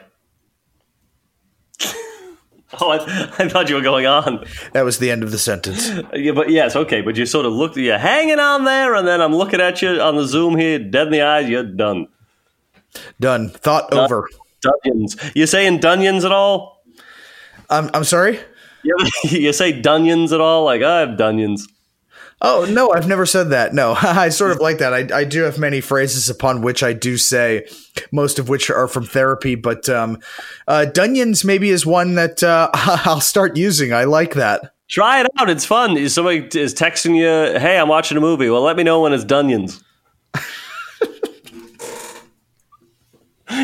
[2.82, 2.98] oh, I,
[3.40, 4.46] I thought you were going on.
[4.74, 5.90] That was the end of the sentence.
[6.14, 7.02] Yeah, but yes, okay.
[7.02, 10.02] But you sort of looked, you're hanging on there, and then I'm looking at you
[10.02, 11.50] on the Zoom here, dead in the eyes.
[11.50, 12.08] You're done.
[13.20, 13.50] Done.
[13.50, 14.28] Thought over.
[14.62, 15.18] Dunions.
[15.36, 16.84] You saying Dunions at all?
[17.70, 18.40] I'm I'm sorry.
[18.84, 20.66] You, you say Dunions at all?
[20.66, 21.68] Like I have Dunions.
[22.44, 23.74] Oh no, I've never said that.
[23.74, 24.94] No, I sort of like that.
[24.94, 27.68] I, I do have many phrases upon which I do say,
[28.12, 29.56] most of which are from therapy.
[29.56, 30.20] But um,
[30.68, 33.94] uh, Dunions maybe is one that uh, I'll start using.
[33.94, 34.74] I like that.
[34.90, 35.50] Try it out.
[35.50, 36.10] It's fun.
[36.10, 39.24] Somebody is texting you, "Hey, I'm watching a movie." Well, let me know when it's
[39.24, 39.82] Dunions.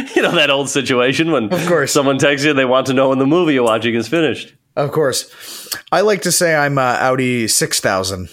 [0.16, 1.92] you know that old situation when Of course.
[1.92, 4.54] someone texts you, they want to know when the movie you're watching is finished.
[4.76, 5.30] Of course,
[5.92, 8.30] I like to say I'm uh, Audi six thousand.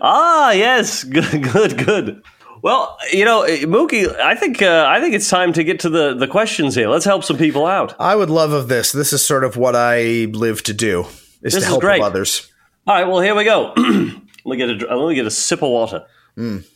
[0.00, 2.22] Ah, yes, good, good, good.
[2.62, 6.14] Well, you know, Mookie, I think uh, I think it's time to get to the
[6.14, 6.88] the questions here.
[6.88, 7.94] Let's help some people out.
[7.98, 8.92] I would love of this.
[8.92, 11.06] This is sort of what I live to do
[11.42, 12.02] is This to is help great.
[12.02, 12.50] others.
[12.86, 13.72] All right, well, here we go.
[13.76, 13.86] let
[14.44, 16.04] me get a let me get a sip of water.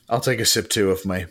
[0.08, 1.26] I'll take a sip too of my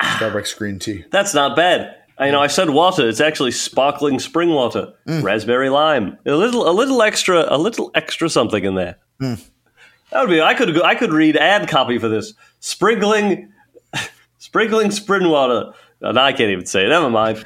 [0.00, 1.04] Starbucks green tea.
[1.10, 1.96] That's not bad.
[2.18, 3.08] I know I said water.
[3.08, 5.22] It's actually sparkling spring water, mm.
[5.22, 6.18] raspberry lime.
[6.26, 8.98] A little, a little extra, a little extra something in there.
[9.22, 9.42] Mm.
[10.10, 10.42] That would be.
[10.42, 12.34] I could, go- I could read ad copy for this.
[12.60, 13.50] Sprinkling,
[14.38, 15.72] sprinkling spring water.
[16.02, 16.88] No, I can't even say it.
[16.88, 17.44] Never mind.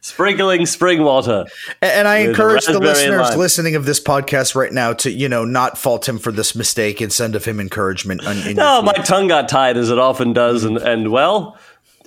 [0.00, 1.46] Sprinkling spring water.
[1.82, 5.76] And I encourage the listeners listening of this podcast right now to, you know, not
[5.76, 8.24] fault him for this mistake and send of him encouragement.
[8.26, 11.58] On, in your Oh, my tongue got tied as it often does, and and well,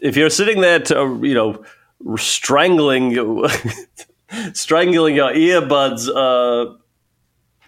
[0.01, 1.63] if you're sitting there, to, you know,
[2.17, 3.11] strangling,
[4.53, 6.73] strangling your earbuds uh,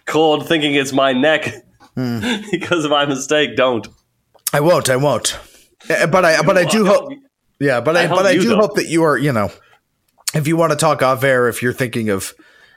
[0.06, 1.52] cord, thinking it's my neck
[2.50, 3.88] because of my mistake, don't.
[4.52, 4.88] I won't.
[4.88, 5.38] I won't.
[5.88, 7.12] Uh, But I, but I do hope.
[7.58, 9.50] Yeah, but I, I but I do hope that you are, you know,
[10.34, 12.34] if you want to talk off air, if you're thinking of,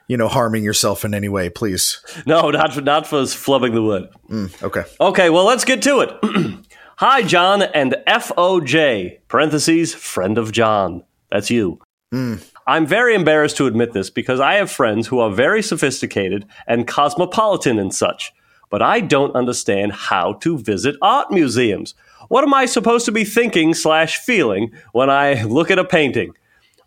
[0.08, 2.02] you know, harming yourself in any way, please.
[2.26, 4.10] No, not for not for flubbing the word.
[4.30, 4.84] Mm, okay.
[5.00, 6.66] Okay, well, let's get to it.
[6.98, 11.04] Hi, John and FOJ, parentheses, friend of John.
[11.32, 11.80] That's you.
[12.14, 12.48] Mm.
[12.66, 16.88] I'm very embarrassed to admit this because I have friends who are very sophisticated and
[16.88, 18.32] cosmopolitan and such,
[18.70, 21.94] but I don't understand how to visit art museums.
[22.30, 26.34] What am I supposed to be thinking slash feeling when I look at a painting?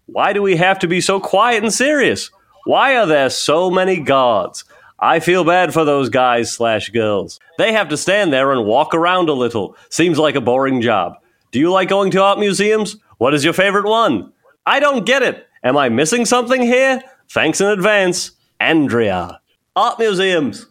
[0.07, 2.31] Why do we have to be so quiet and serious?
[2.64, 4.64] Why are there so many gods?
[4.99, 7.38] I feel bad for those guys slash girls.
[7.59, 9.77] They have to stand there and walk around a little.
[9.90, 11.16] Seems like a boring job.
[11.53, 12.97] Do you like going to art museums?
[13.19, 14.33] What is your favorite one?
[14.64, 15.47] I don't get it.
[15.62, 17.03] Am I missing something here?
[17.31, 19.40] Thanks in advance, Andrea.
[19.75, 20.66] Art museums.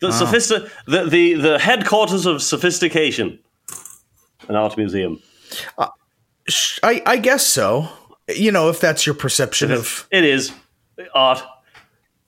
[0.00, 0.10] The ah.
[0.10, 3.38] sophisti- the, the the headquarters of sophistication.
[4.48, 5.20] An art museum.
[5.78, 5.88] Uh,
[6.48, 7.88] sh- I, I guess so.
[8.28, 10.08] You know, if that's your perception of.
[10.10, 10.52] It is
[11.14, 11.42] art.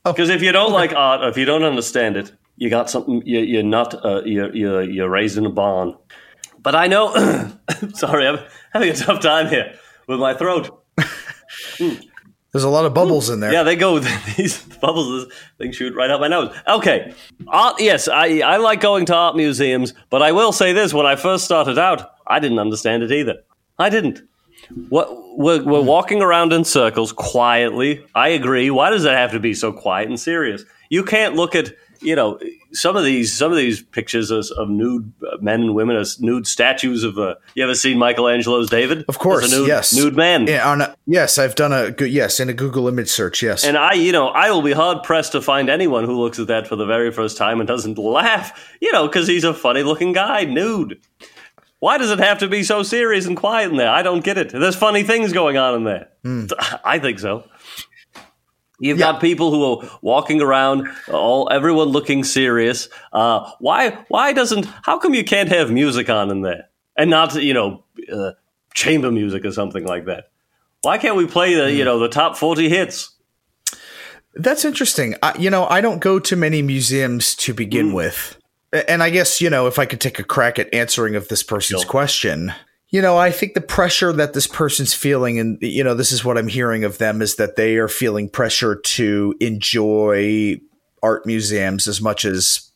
[0.05, 3.23] Because if you don't like art, or if you don't understand it, you got something.
[3.27, 4.05] You, you're not.
[4.05, 5.97] Uh, you're, you're you're raised in a barn.
[6.63, 7.13] But I know.
[7.95, 8.39] sorry, I'm
[8.73, 9.75] having a tough time here
[10.07, 10.85] with my throat.
[11.79, 13.53] There's a lot of bubbles in there.
[13.53, 13.99] Yeah, they go.
[14.37, 16.57] These bubbles, they shoot right out my nose.
[16.67, 17.13] Okay,
[17.49, 17.81] art.
[17.81, 21.17] Yes, I I like going to art museums, but I will say this: when I
[21.17, 23.43] first started out, I didn't understand it either.
[23.79, 24.23] I didn't.
[24.89, 28.05] What we're, we're walking around in circles quietly.
[28.15, 28.71] I agree.
[28.71, 30.65] Why does it have to be so quiet and serious?
[30.89, 32.39] You can't look at you know
[32.73, 36.21] some of these some of these pictures of, of nude uh, men and women as
[36.21, 37.19] nude statues of.
[37.19, 39.05] Uh, you ever seen Michelangelo's David?
[39.09, 39.95] Of course, a nude, yes.
[39.95, 40.47] nude man.
[40.47, 43.43] Yeah, on a, yes, I've done a good yes in a Google image search.
[43.43, 46.39] Yes, And I, you know, I will be hard pressed to find anyone who looks
[46.39, 49.55] at that for the very first time and doesn't laugh, you know, because he's a
[49.55, 51.01] funny looking guy, nude.
[51.87, 53.89] Why does it have to be so serious and quiet in there?
[53.89, 54.49] I don't get it.
[54.51, 56.09] There's funny things going on in there.
[56.85, 57.49] I think so.
[58.81, 62.89] You've got people who are walking around, all everyone looking serious.
[63.13, 64.05] Uh, why?
[64.09, 64.65] Why doesn't?
[64.83, 66.65] How come you can't have music on in there
[66.97, 68.33] and not, you know, uh,
[68.75, 70.31] chamber music or something like that?
[70.83, 73.15] Why can't we play the, you know, the top forty hits?
[74.35, 75.15] That's interesting.
[75.23, 77.57] I, you know, I don't go to many museums to Mm.
[77.57, 78.36] begin with.
[78.73, 81.43] And I guess, you know, if I could take a crack at answering of this
[81.43, 81.91] person's Sure.
[81.91, 82.53] question,
[82.91, 86.25] you know, I think the pressure that this person's feeling, and, you know, this is
[86.25, 90.61] what I'm hearing of them, is that they are feeling pressure to enjoy
[91.03, 92.71] art museums as much as,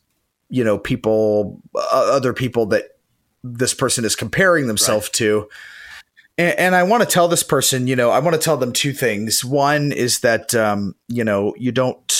[0.49, 2.97] you know, people, uh, other people that
[3.43, 5.47] this person is comparing themselves to.
[6.37, 8.73] And, and I want to tell this person, you know, I want to tell them
[8.73, 9.43] two things.
[9.43, 12.10] One is that, um, you know, you don't.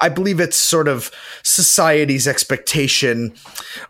[0.00, 1.10] I believe it's sort of
[1.42, 3.34] society's expectation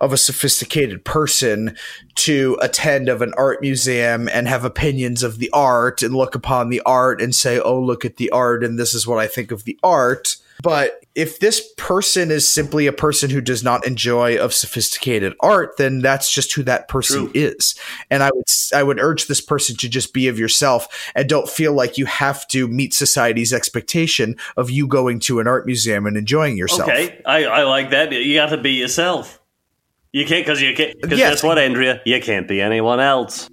[0.00, 1.76] of a sophisticated person
[2.16, 6.70] to attend of an art museum and have opinions of the art and look upon
[6.70, 9.52] the art and say, "Oh, look at the art and this is what I think
[9.52, 14.38] of the art." But if this person is simply a person who does not enjoy
[14.38, 17.32] of sophisticated art, then that's just who that person True.
[17.34, 17.74] is.
[18.10, 18.44] And I would
[18.74, 22.06] I would urge this person to just be of yourself and don't feel like you
[22.06, 26.88] have to meet society's expectation of you going to an art museum and enjoying yourself.
[26.90, 28.12] Okay, I, I like that.
[28.12, 29.40] You got to be yourself.
[30.12, 30.94] You can't because you can't.
[31.00, 31.34] Because Yes.
[31.34, 32.00] guess what, Andrea?
[32.04, 33.48] You can't be anyone else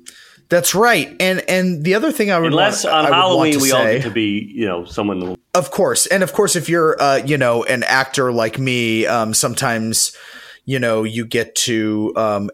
[0.50, 1.16] That's right.
[1.20, 3.84] And and the other thing I would unless want, on I Halloween to we all
[3.84, 5.36] say, get to be, you know, someone.
[5.54, 9.34] of course, and of course, if you're uh, you know an actor like me, um,
[9.34, 10.16] sometimes
[10.66, 12.52] you know you get to um,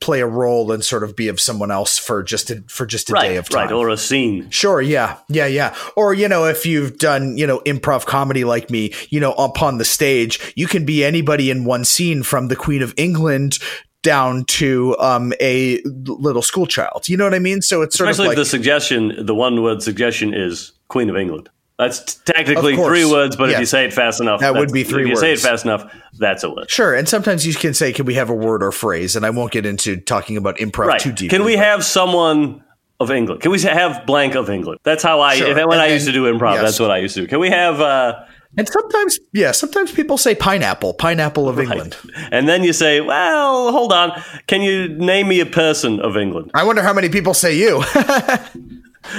[0.00, 3.08] play a role and sort of be of someone else for just a, for just
[3.08, 3.68] a day of time.
[3.68, 4.50] right, or a scene.
[4.50, 5.74] Sure, yeah, yeah, yeah.
[5.96, 9.78] Or you know, if you've done you know improv comedy like me, you know, upon
[9.78, 13.58] the stage, you can be anybody in one scene, from the Queen of England
[14.04, 17.08] down to um, a little school child.
[17.08, 17.60] You know what I mean?
[17.62, 21.16] So it's sort Especially of like the suggestion, the one word suggestion is Queen of
[21.16, 21.48] England.
[21.76, 25.02] That's technically three words, but if you say it fast enough, That would be three
[25.02, 26.70] If you say it fast enough, that's a word.
[26.70, 29.30] Sure, and sometimes you can say, "Can we have a word or phrase?" And I
[29.30, 31.00] won't get into talking about improv Right.
[31.00, 31.30] too deep.
[31.30, 32.62] Can we have someone
[33.00, 33.40] of England?
[33.40, 34.78] Can we have blank of England?
[34.84, 35.34] That's how I.
[35.34, 35.48] Sure.
[35.48, 36.62] When And I then- used to do improv, yes.
[36.62, 37.26] that's what I used to do.
[37.26, 37.80] Can we have?
[37.80, 38.20] Uh,
[38.56, 41.96] And sometimes, yeah, sometimes people say pineapple, pineapple of England.
[42.30, 44.22] and then you say, well, hold on.
[44.46, 46.50] Can you name me a person of England?
[46.54, 47.82] I wonder how many people say you.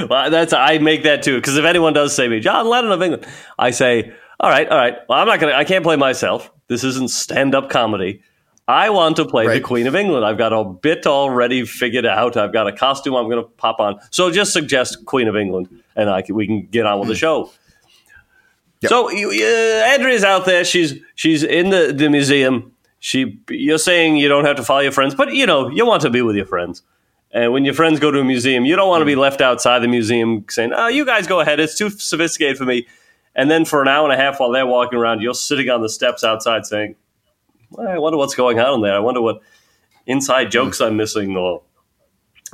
[0.09, 3.01] Well, that's I make that too because if anyone does say me, John Lennon of
[3.01, 3.25] England,
[3.59, 4.95] I say, all right, all right.
[5.07, 5.53] Well, I'm not gonna.
[5.53, 6.51] I can't play myself.
[6.67, 8.21] This isn't stand-up comedy.
[8.67, 10.25] I want to play the Queen of England.
[10.25, 12.35] I've got a bit already figured out.
[12.35, 13.99] I've got a costume I'm going to pop on.
[14.09, 17.13] So just suggest Queen of England, and I can, we can get on with the
[17.13, 17.19] hmm.
[17.19, 17.51] show.
[18.81, 18.89] Yep.
[18.89, 20.63] So uh, Andrea's out there.
[20.63, 22.73] She's she's in the, the museum.
[22.99, 26.01] She you're saying you don't have to follow your friends, but you know you want
[26.03, 26.81] to be with your friends.
[27.31, 29.79] And when your friends go to a museum, you don't want to be left outside
[29.79, 31.59] the museum saying, "Oh, you guys go ahead.
[31.59, 32.87] It's too sophisticated for me."
[33.35, 35.81] And then for an hour and a half while they're walking around, you're sitting on
[35.81, 36.95] the steps outside saying,
[37.77, 38.95] "I wonder what's going on in there.
[38.95, 39.41] I wonder what
[40.05, 41.63] inside jokes I'm missing." Or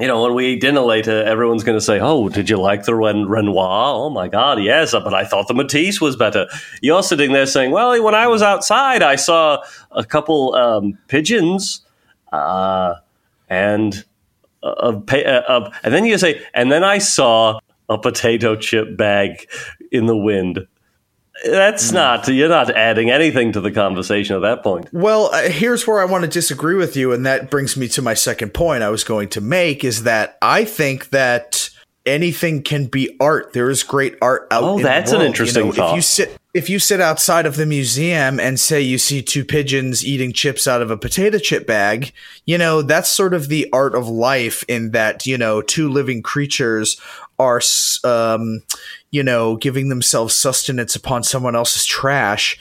[0.02, 2.86] you know, when we eat dinner later, everyone's going to say, "Oh, did you like
[2.86, 3.94] the Ren- Renoir?
[3.96, 6.48] Oh my God, yes, but I thought the Matisse was better."
[6.82, 11.86] You're sitting there saying, "Well, when I was outside, I saw a couple um, pigeons,
[12.32, 12.96] uh,
[13.48, 14.04] and
[14.64, 19.48] a, a, a, and then you say, and then I saw a potato chip bag
[19.92, 20.66] in the wind."
[21.44, 22.28] That's not.
[22.28, 24.90] You're not adding anything to the conversation at that point.
[24.92, 28.02] Well, uh, here's where I want to disagree with you, and that brings me to
[28.02, 31.70] my second point I was going to make is that I think that
[32.06, 33.54] anything can be art.
[33.54, 34.64] There is great art out.
[34.64, 35.90] Oh, that's an interesting you know, thought.
[35.92, 39.46] If you sit, if you sit outside of the museum and say you see two
[39.46, 42.12] pigeons eating chips out of a potato chip bag,
[42.46, 44.64] you know that's sort of the art of life.
[44.68, 47.00] In that you know two living creatures
[47.40, 47.62] are,
[48.04, 48.62] um,
[49.12, 52.58] you know, giving themselves sustenance upon someone else's trash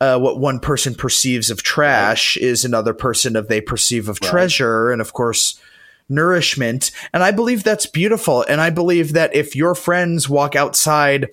[0.00, 4.90] uh, what one person perceives of trash is another person of they perceive of treasure
[4.90, 5.60] and of course
[6.08, 6.90] nourishment.
[7.12, 8.44] And i believe that's beautiful.
[8.48, 11.28] And i believe that if your friends walk outside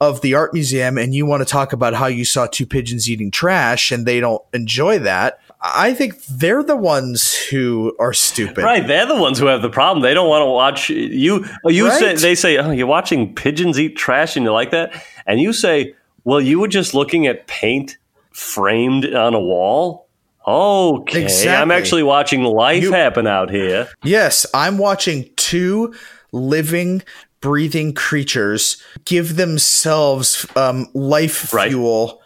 [0.00, 3.08] of the art museum and you want to talk about how you saw two pigeons
[3.08, 8.58] eating trash and they don't enjoy that i think they're the ones who are stupid
[8.64, 10.02] Right, they're the ones who have the problem.
[10.02, 11.44] They don't want to watch you.
[11.64, 14.92] You say they say, "Oh, you're watching pigeons eat trash, and you like that?"
[15.26, 17.96] And you say, "Well, you were just looking at paint
[18.32, 20.06] framed on a wall."
[20.46, 23.88] Okay, I'm actually watching life You- happen out here.
[24.04, 25.92] Yes, I'm watching two
[26.32, 27.02] living,
[27.40, 31.70] breathing creatures give themselves um, life Right.
[31.70, 32.20] fuel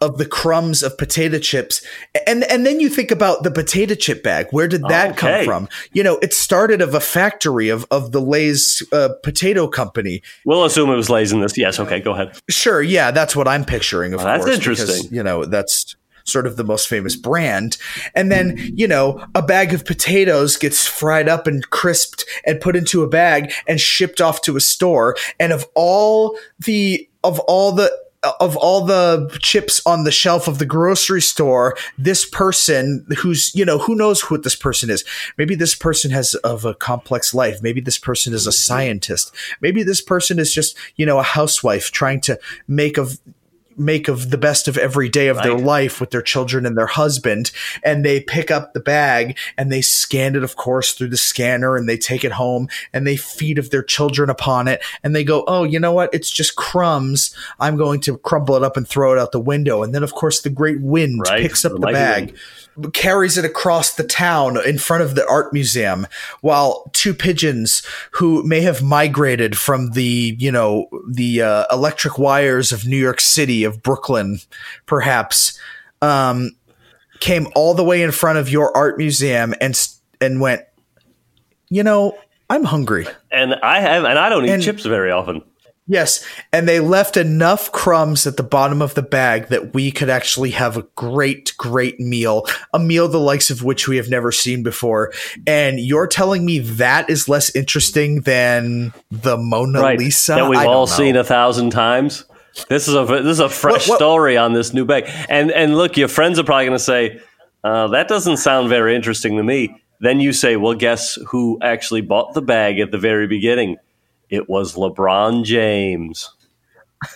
[0.00, 1.84] of the crumbs of potato chips,
[2.26, 4.46] and and then you think about the potato chip bag.
[4.50, 5.68] Where did that come from?
[5.92, 10.22] You know, it started of a factory of of the Lay's uh, potato company.
[10.44, 11.56] We'll assume it was Lay's in this.
[11.56, 12.38] Yes, okay, go ahead.
[12.48, 14.14] Sure, yeah, that's what I'm picturing.
[14.14, 15.14] Of Well, that's course, because, interesting.
[15.14, 17.78] you know, that's sort of the most famous brand.
[18.14, 22.76] And then, you know, a bag of potatoes gets fried up and crisped and put
[22.76, 25.16] into a bag and shipped off to a store.
[25.40, 27.90] And of all the of all the
[28.40, 33.64] of all the chips on the shelf of the grocery store, this person who's, you
[33.64, 35.04] know, who knows who this person is.
[35.36, 37.62] Maybe this person has of a complex life.
[37.62, 39.32] Maybe this person is a scientist.
[39.60, 43.18] Maybe this person is just, you know, a housewife trying to make of
[43.78, 46.86] make of the best of every day of their life with their children and their
[46.86, 47.50] husband
[47.84, 51.76] and they pick up the bag and they scan it of course through the scanner
[51.76, 55.24] and they take it home and they feed of their children upon it and they
[55.24, 56.12] go oh you know what?
[56.12, 57.34] It's just crumbs.
[57.60, 59.82] I'm going to crumble it up and throw it out the window.
[59.82, 61.42] And then of course the great wind Right.
[61.42, 62.36] picks up The the bag
[62.92, 66.06] carries it across the town in front of the art museum
[66.42, 72.70] while two pigeons who may have migrated from the you know the uh, electric wires
[72.70, 74.38] of new york city of brooklyn
[74.86, 75.58] perhaps
[76.02, 76.50] um,
[77.20, 79.78] came all the way in front of your art museum and
[80.20, 80.62] and went
[81.68, 82.16] you know
[82.50, 85.42] i'm hungry And I have, and I don't eat And- chips very often.
[85.90, 86.22] Yes,
[86.52, 90.50] and they left enough crumbs at the bottom of the bag that we could actually
[90.50, 94.62] have a great, great meal, a meal the likes of which we have never seen
[94.62, 95.14] before.
[95.46, 100.58] And you're telling me that is less interesting than the Mona right, Lisa that we've
[100.58, 100.92] all know.
[100.92, 102.24] seen a thousand times.
[102.68, 105.50] This is a this is a fresh What- what- story on this new bag, and
[105.52, 107.20] and look, your friends are probably going to say
[107.64, 109.80] uh, that doesn't sound very interesting to me.
[110.00, 113.76] Then you say, well, guess who actually bought the bag at the very beginning?
[114.30, 116.30] It was LeBron James.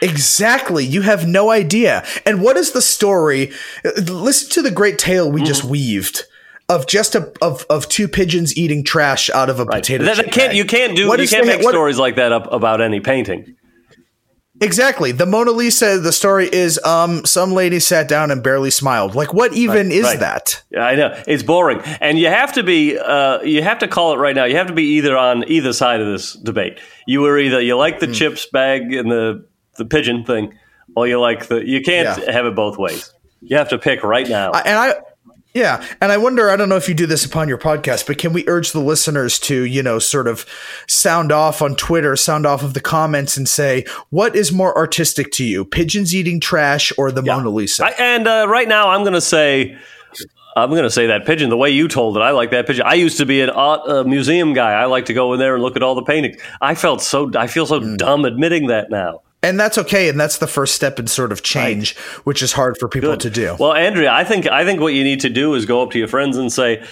[0.00, 0.84] Exactly.
[0.84, 2.04] You have no idea.
[2.24, 3.52] And what is the story?
[3.84, 5.46] Listen to the great tale we Mm-hmm.
[5.46, 6.24] just weaved.
[6.70, 10.32] Of just a of, of two pigeons eating trash out of a potato That- that
[10.32, 10.56] can't bag.
[10.56, 13.00] you can't do What you can't the- make what- stories like that up about any
[13.00, 13.56] painting.
[14.60, 15.12] Exactly.
[15.12, 19.14] The Mona Lisa, the story is um some lady sat down and barely smiled.
[19.14, 20.20] Like what even is right.
[20.20, 20.62] that?
[20.70, 24.14] Yeah, I know it's boring, and you have to be uh, you have to call
[24.14, 24.44] it right now.
[24.44, 26.80] You have to be either on either side of this debate.
[27.06, 29.46] You were either you like the chips bag and the
[29.76, 30.58] the pigeon thing,
[30.96, 32.32] or you like the you can't Yeah.
[32.32, 33.12] have it both ways.
[33.40, 34.50] You have to pick right now.
[34.50, 34.94] I- and I
[35.58, 38.16] yeah, and I wonder I don't know if you do this upon your podcast, but
[38.16, 40.46] can we urge the listeners to, you know, sort of
[40.86, 45.32] sound off on Twitter, sound off of the comments and say what is more artistic
[45.32, 47.86] to you, pigeons eating trash or the Mona Lisa?
[47.86, 49.76] I, and uh, right now, I'm going to say,
[50.56, 51.50] I'm going to say that pigeon.
[51.50, 52.84] The way you told it, I like that pigeon.
[52.86, 54.72] I used to be an art uh, museum guy.
[54.72, 56.40] I like to go in there and look at all the paintings.
[56.60, 59.22] I felt so, I feel so dumb admitting that now.
[59.42, 62.76] And that's okay, and that's the first step in sort of change, which is hard
[62.78, 63.56] for people to do.
[63.58, 65.98] Well, Andrea, I think I think what you need to do is go up to
[65.98, 66.84] your friends and say,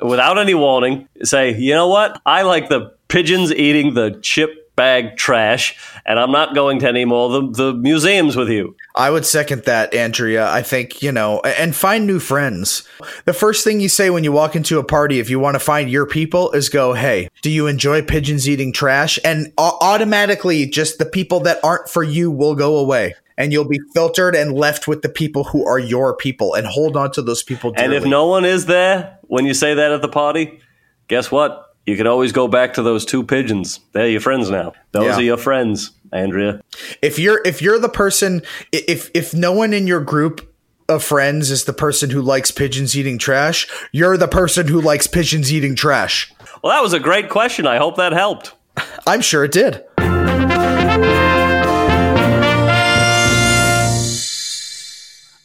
[0.00, 2.20] without any warning, say, you know what?
[2.24, 5.76] I like the pigeons eating the chip bag trash,
[6.06, 8.74] and I'm not going to any more of the, the museums with you.
[8.94, 10.50] I would second that, Andrea.
[10.50, 12.82] I think, you know, and find new friends.
[13.24, 15.60] The first thing you say when you walk into a party, if you want to
[15.60, 19.18] find your people, is go, hey, do you enjoy pigeons eating trash?
[19.24, 23.14] And automatically, just the people that aren't for you will go away.
[23.38, 26.96] And you'll be filtered and left with the people who are your people and hold
[26.96, 30.02] on to those people And if no one is there when you say that at
[30.02, 30.60] the party,
[31.08, 31.74] guess what?
[31.86, 33.80] You can always go back to those two pigeons.
[33.92, 34.74] They're your friends now.
[34.92, 35.16] Those Yeah.
[35.16, 36.60] are your friends, Andrea.
[37.02, 38.42] if you're if you're the person
[38.72, 40.52] if if no one in your group
[40.88, 45.06] of friends is the person who likes pigeons eating trash, you're the person who likes
[45.06, 46.32] pigeons eating trash.
[46.62, 47.66] Well, that was a great question.
[47.66, 48.54] I hope that helped.
[49.06, 49.84] I'm sure it did.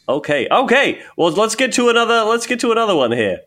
[0.08, 1.02] Okay, okay.
[1.16, 2.22] Well, let's get to another.
[2.24, 3.40] Let's get to another one here.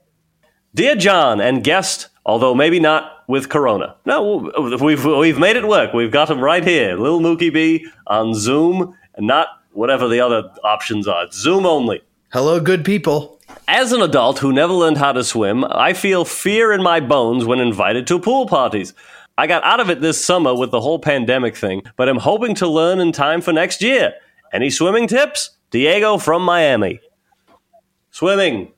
[0.75, 3.95] Dear John and guest, although maybe not with Corona.
[4.07, 4.51] No,
[4.81, 5.93] we've we've made it work.
[5.93, 10.51] We've got him right here, Little Mookie B on Zoom, and not whatever the other
[10.63, 11.25] options are.
[11.25, 12.01] It's Zoom only.
[12.33, 13.39] Hello, good people.
[13.67, 17.45] As an adult who never learned how to swim, I feel fear in my bones
[17.45, 18.95] when invited to pool parties.
[19.37, 22.55] I got out of it this summer with the whole pandemic thing, but I'm hoping
[22.55, 24.15] to learn in time for next year.
[24.51, 25.51] Any swimming tips?
[25.69, 26.99] Diego from Miami.
[28.09, 28.73] Swimming.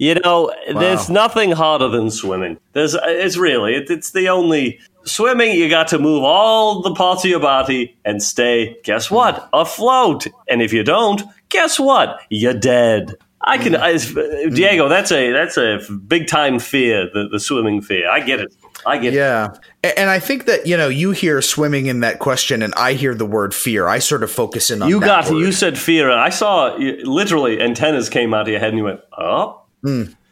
[0.00, 2.56] You know, there's nothing harder than swimming.
[2.72, 5.52] There's, it's really, it, it's the only swimming.
[5.58, 8.78] You got to move all the parts of your body and stay.
[8.82, 9.46] Guess what?
[9.52, 10.26] Afloat.
[10.48, 12.18] And if you don't, guess what?
[12.30, 13.14] You're dead.
[13.42, 13.80] I can, mm.
[13.80, 14.54] I, mm.
[14.54, 14.88] Diego.
[14.88, 17.08] That's a that's a big time fear.
[17.12, 18.08] The, the swimming fear.
[18.08, 18.54] I get it.
[18.86, 19.16] I get it.
[19.16, 19.54] Yeah.
[19.84, 22.94] A- And I think that, you know, you hear swimming in that question and I
[22.94, 23.86] hear the word fear.
[23.86, 25.38] I sort of focus in on You got word.
[25.40, 26.08] you said fear.
[26.10, 26.74] and I saw
[27.04, 29.62] literally antennas came out of your head, and you went, "Oh,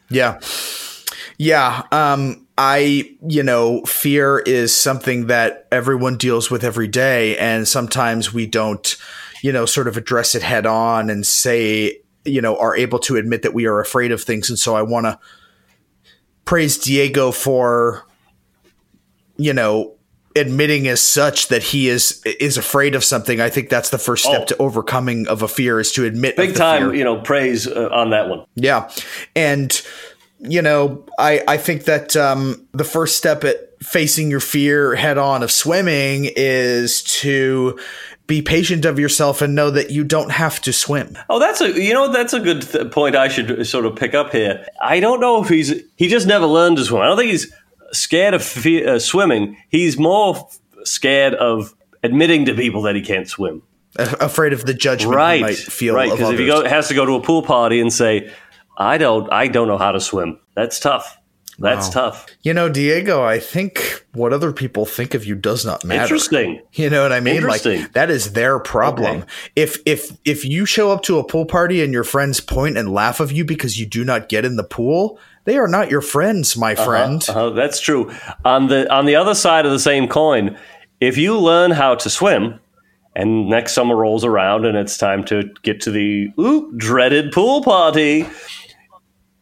[0.09, 0.39] Yeah.
[1.37, 1.83] Yeah.
[1.91, 7.37] Um, I, you know, fear is something that everyone deals with every day.
[7.37, 8.97] And sometimes we don't,
[9.41, 13.15] you know, sort of address it head on and say, you know, are able to
[13.15, 14.49] admit that we are afraid of things.
[14.49, 15.17] And so I want to
[16.43, 18.05] praise Diego for,
[19.37, 19.95] you know,
[20.35, 23.41] admitting as such that he is is afraid of something.
[23.41, 24.45] I think that's the first step Oh.
[24.45, 26.95] to overcoming of a fear is to admit big time." fear.
[26.95, 28.45] You know, praise uh, on that one.
[28.55, 28.89] Yeah.
[29.35, 29.79] And
[30.39, 35.17] you know, I I think that um the first step at facing your fear head
[35.17, 37.79] on of swimming is to
[38.27, 41.17] be patient of yourself and know that you don't have to swim.
[41.29, 43.15] Oh, that's a you know that's a good th- point.
[43.15, 44.65] I should sort of pick up here.
[44.81, 47.01] I don't know if he's he just never learned to swim.
[47.01, 47.51] I don't think he's
[47.91, 49.57] scared of fe- uh, swimming.
[49.69, 51.73] He's more f- scared of
[52.03, 53.61] admitting to people that he can't swim.
[53.97, 56.11] Afraid of the judgment Right, might feel right.
[56.11, 58.31] Because if he go, has to go to a pool party and say,
[58.77, 61.17] "I don't, I don't know how to swim," that's tough.
[61.61, 62.25] That's tough.
[62.41, 66.03] you know, Diego, I think what other people think of you does not matter.
[66.03, 66.61] Interesting.
[66.71, 67.43] You know what I mean?
[67.43, 67.91] Like Interesting.
[67.95, 69.17] that is their problem.
[69.17, 69.27] Okay.
[69.57, 72.93] If if if you show up to a pool party and your friends point and
[72.93, 75.19] laugh of you because you do not get in the pool,
[75.49, 77.27] they are not your friends, my friend.
[77.27, 78.11] Uh, that's true.
[78.45, 80.57] On the on the other side of the same coin,
[81.01, 82.59] if you learn how to swim,
[83.15, 87.63] and next summer rolls around and it's time to get to the ooh, dreaded pool
[87.63, 88.27] party,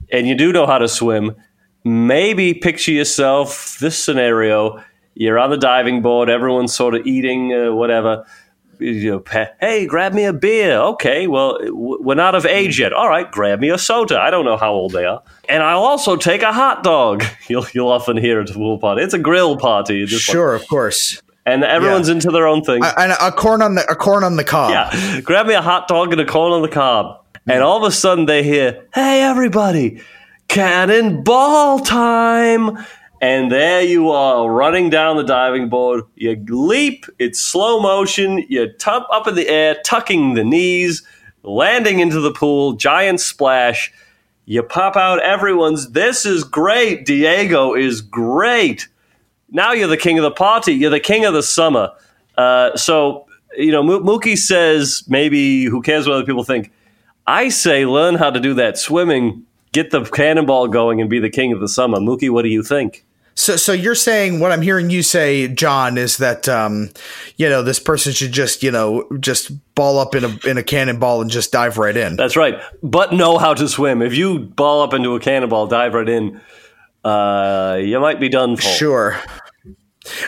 [0.10, 1.36] and you do know how to swim,
[1.84, 4.82] maybe picture yourself this scenario:
[5.14, 8.26] you're on the diving board, everyone's sort of eating uh, whatever.
[8.80, 9.24] You know,
[9.60, 10.78] hey, grab me a beer.
[10.78, 12.94] Okay, well, we're not of age yet.
[12.94, 14.20] All right, grab me a soda.
[14.20, 17.24] I don't know how old they are, and I'll also take a hot dog.
[17.48, 19.02] You'll you'll often hear at a pool party.
[19.04, 21.22] It's a grill party, just like- Sure, of course.
[21.46, 22.82] and everyone's into their own thing.
[22.84, 24.72] And a corn on the a corn on the cob.
[24.72, 27.24] Yeah, grab me a hot dog and a corn on the cob.
[27.50, 30.02] And all of a sudden they hear, hey, everybody,
[30.50, 32.78] cannonball time.
[33.22, 36.04] and there you are running down the diving board.
[36.16, 41.04] You leap, it's slow motion, you tub up in the air, tucking the knees,
[41.44, 43.92] landing into the pool, giant splash.
[44.50, 47.06] You pop out everyone's, this is great.
[47.06, 48.88] Diego is great.
[49.50, 51.92] Now you're the king of the party, you're the king of the summer.
[52.38, 53.28] Uh, so,
[53.58, 56.72] you know, Mookie says maybe who cares what other people think.
[57.28, 61.30] I say learn how to do that swimming, get the cannonball going, and be the
[61.30, 61.98] king of the summer.
[61.98, 63.04] Mookie, what do you think?
[63.38, 66.90] So, so you're saying what I'm hearing you say, John, is that um,
[67.38, 70.64] you know this person should just you know just ball up in a in a
[70.64, 72.16] cannonball and just dive right in.
[72.16, 74.02] That's right, but know how to swim.
[74.02, 76.42] If you ball up into a cannonball, dive right in,
[77.06, 78.64] uh, you might be done for.
[78.64, 79.22] Sure.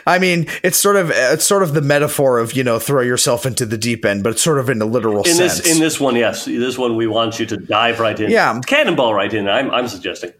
[0.05, 3.47] I mean, it's sort of it's sort of the metaphor of you know throw yourself
[3.47, 5.57] into the deep end, but it's sort of in a literal in sense.
[5.57, 8.29] This, in this one, yes, this one we want you to dive right in.
[8.29, 9.49] Yeah, cannonball right in.
[9.49, 10.31] I'm I'm suggesting.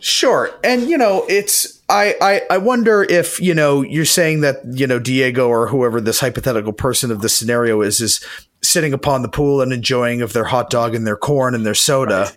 [0.00, 0.50] Sure.
[0.64, 4.86] And you know, it's I, I I wonder if, you know, you're saying that, you
[4.86, 8.24] know, Diego or whoever this hypothetical person of the scenario is is
[8.62, 11.74] sitting upon the pool and enjoying of their hot dog and their corn and their
[11.74, 12.30] soda.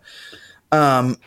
[0.72, 0.98] Right.
[0.98, 1.18] Um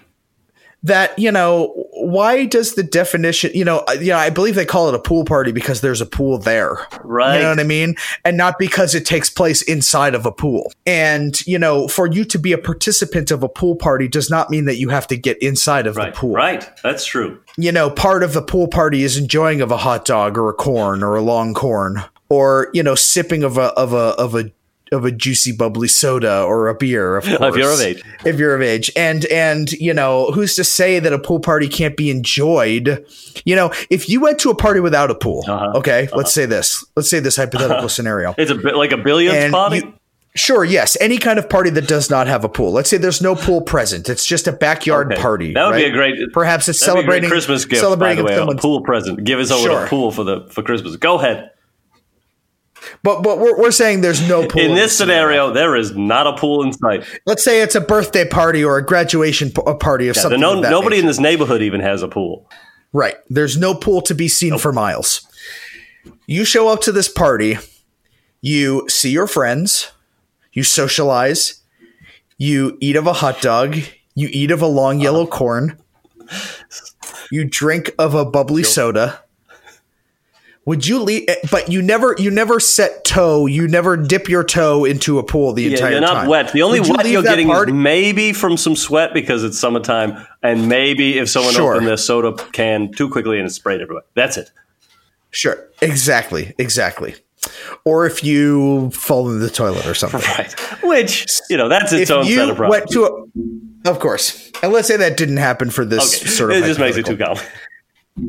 [0.82, 4.64] that you know why does the definition you know uh, you know i believe they
[4.64, 6.86] call it a pool party because there's a pool there.
[7.02, 7.96] Right you know what i mean?
[8.24, 10.72] And not because it takes place inside of a pool.
[10.86, 14.50] And you know for you to be a participant of a pool party does not
[14.50, 16.14] mean that you have to get inside of right.
[16.14, 16.34] the pool.
[16.34, 16.68] Right.
[16.82, 17.40] That's true.
[17.56, 20.54] You know part of the pool party is enjoying of a hot dog or a
[20.54, 24.50] corn or a long corn or you know sipping of a of a of a
[24.92, 27.38] of a juicy bubbly soda or a beer, of course.
[27.40, 28.02] if you're of age.
[28.24, 28.90] If you're of age.
[28.96, 33.04] And and you know, who's to say that a pool party can't be enjoyed?
[33.44, 35.78] You know, if you went to a party without a pool, uh-huh.
[35.78, 36.16] okay, uh-huh.
[36.16, 36.84] let's say this.
[36.94, 37.88] Let's say this hypothetical uh-huh.
[37.96, 38.34] scenario.
[38.38, 39.78] It's a bit like a billiards party.
[39.78, 39.94] You,
[40.36, 40.98] Sure, yes.
[41.00, 42.70] Any kind of party that does not have a pool.
[42.70, 44.10] Let's say there's no pool present.
[44.10, 45.20] It's just a backyard okay.
[45.20, 45.54] party.
[45.54, 45.84] That would right?
[45.84, 46.32] be a great.
[46.34, 47.80] Perhaps it's celebrating Christmas gift.
[47.80, 49.24] Celebrating by the way, a pool present.
[49.24, 49.86] Give us sure.
[49.86, 50.96] a pool for the for Christmas.
[50.96, 51.52] Go ahead.
[53.02, 55.52] But but we're, we're saying there's no pool in this scenario.
[55.52, 57.04] There is not a pool in sight.
[57.26, 60.40] Let's say it's a birthday party or a graduation p- a party or yeah, something.
[60.40, 61.00] No, nobody nature.
[61.00, 62.48] in this neighborhood even has a pool.
[62.92, 63.16] Right.
[63.28, 64.60] There's no pool to be seen nope.
[64.60, 65.26] for miles.
[66.26, 67.58] You show up to this party.
[68.40, 69.92] You see your friends.
[70.52, 71.60] You socialize.
[72.38, 73.76] You eat of a hot dog.
[74.14, 75.78] You eat of a long yellow uh, corn.
[77.30, 79.20] You drink of a bubbly soda
[80.66, 81.24] would you leave?
[81.28, 83.46] Eh, but you never, you never set toe.
[83.46, 85.92] You never dip your toe into a pool the yeah, entire time.
[85.92, 86.28] you're not time.
[86.28, 86.52] wet.
[86.52, 87.68] The only Would wet you are getting part?
[87.68, 91.74] is maybe from some sweat because it's summertime, and maybe if someone sure.
[91.74, 94.02] opened their soda can too quickly and it sprayed everywhere.
[94.14, 94.50] That's it.
[95.30, 95.68] Sure.
[95.80, 96.52] Exactly.
[96.58, 97.14] Exactly.
[97.84, 100.20] Or if you fall in the toilet or something.
[100.36, 100.52] Right.
[100.82, 102.70] Which you know that's its if own set of problems.
[102.70, 103.04] Went to
[103.84, 104.50] a, of course.
[104.62, 106.28] And let's say that didn't happen for this okay.
[106.28, 106.56] sort of.
[106.56, 107.42] It just makes it too common.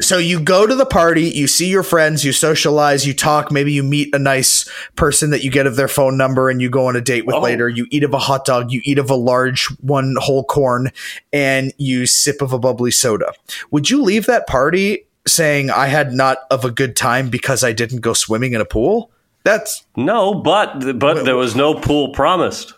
[0.01, 3.71] So you go to the party, you see your friends, you socialize, you talk, maybe
[3.71, 6.87] you meet a nice person that you get of their phone number and you go
[6.87, 7.41] on a date with oh.
[7.41, 7.69] later.
[7.69, 10.91] You eat of a hot dog, you eat of a large one whole corn,
[11.31, 13.31] and you sip of a bubbly soda.
[13.71, 17.71] Would you leave that party saying I had not of a good time because I
[17.71, 19.09] didn't go swimming in a pool?
[19.43, 22.73] That's No, but but there was no pool promised.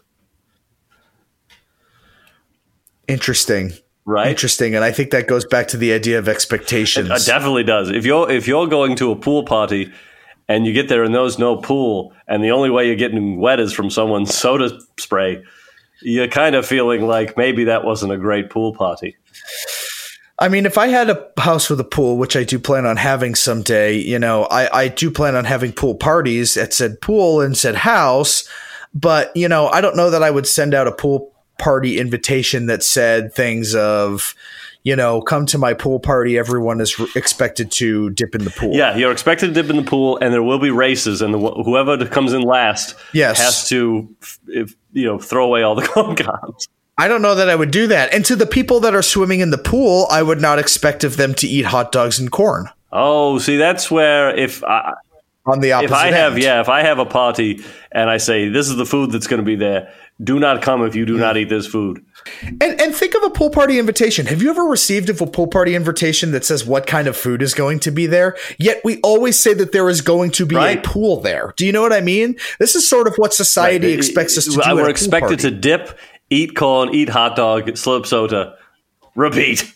[3.07, 3.71] Interesting
[4.09, 4.27] right?
[4.27, 7.09] Interesting, and I think that goes back to the idea of expectations.
[7.09, 7.89] It definitely does.
[7.89, 9.93] If you're if you're going to a pool party
[10.47, 13.59] and you get there and there's no pool, and the only way you're getting wet
[13.59, 15.43] is from someone's soda spray,
[16.01, 19.15] you're kind of feeling like maybe that wasn't a great pool party.
[20.41, 22.95] I mean, if I had a house with a pool, which I do plan on
[22.95, 27.41] having someday, you know, I, I do plan on having pool parties at said pool
[27.41, 28.47] and said house.
[28.93, 32.65] But, you know, I don't know that I would send out a pool party invitation
[32.65, 34.33] that said things of
[34.83, 36.37] you know, come to my pool party.
[36.37, 38.73] Everyone is re- expected to dip in the pool.
[38.73, 41.37] Yeah, you're expected to dip in the pool, and there will be races, and the,
[41.37, 43.37] whoever comes in last yes.
[43.39, 44.07] has to,
[44.47, 45.85] if, you know, throw away all the
[46.17, 46.67] cons.
[46.97, 48.13] I don't know that I would do that.
[48.13, 51.17] And to the people that are swimming in the pool, I would not expect of
[51.17, 52.69] them to eat hot dogs and corn.
[52.91, 54.93] Oh, see, that's where if I,
[55.45, 56.43] on the opposite, if I have, end.
[56.43, 59.39] yeah, if I have a party and I say this is the food that's going
[59.39, 61.41] to be there, do not come if you do not mm.
[61.41, 62.03] eat this food.
[62.45, 64.25] And and think of a pool party invitation.
[64.25, 67.53] Have you ever received a pool party invitation that says what kind of food is
[67.53, 68.35] going to be there?
[68.57, 70.77] Yet we always say that there is going to be right.
[70.77, 71.53] a pool there.
[71.55, 72.35] Do you know what I mean?
[72.59, 73.97] This is sort of what society right.
[73.97, 74.75] expects us to do.
[74.75, 75.97] We're expected to dip,
[76.29, 78.55] eat corn, eat hot dog, slurp soda,
[79.15, 79.73] repeat.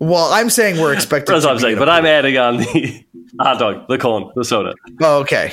[0.00, 1.32] Well, I'm saying we're expected.
[1.32, 3.04] That's what I'm saying, but I'm adding on the
[3.40, 4.74] hot dog, the corn, the soda.
[5.00, 5.52] Oh, okay.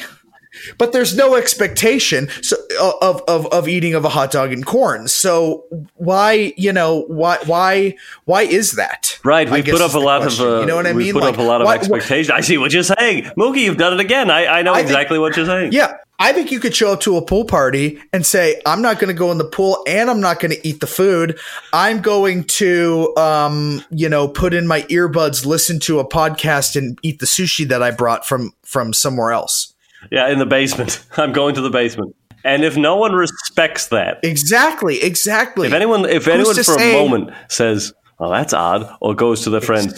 [0.78, 2.56] But there's no expectation so,
[3.02, 5.08] of, of of eating of a hot dog and corn.
[5.08, 7.96] So why you know why why
[8.26, 9.20] why is that?
[9.24, 10.46] Right, we put up a lot question.
[10.48, 11.14] of uh, you know what I we mean.
[11.14, 12.34] put Like, up a lot of why- why- expectation.
[12.36, 13.62] I see what you're saying, Mookie.
[13.62, 14.30] You've done it again.
[14.32, 15.72] I, I know I think- exactly what you're saying.
[15.74, 19.00] Yeah, I think you could show up to a pool party and say, "I'm not
[19.00, 21.40] going to go in the pool, and I'm not going to eat the food.
[21.74, 26.98] I'm going to, um, you know, put in my earbuds, listen to a podcast, and
[27.04, 29.71] eat the sushi that I brought from from somewhere else."
[30.10, 31.04] Yeah, in the basement.
[31.18, 32.16] I'm going to the basement.
[32.44, 35.68] And if no one respects that, Exactly, exactly.
[35.68, 39.42] if anyone if Who's anyone for say- a moment says, "Well, that's odd," or goes
[39.42, 39.94] to the friend,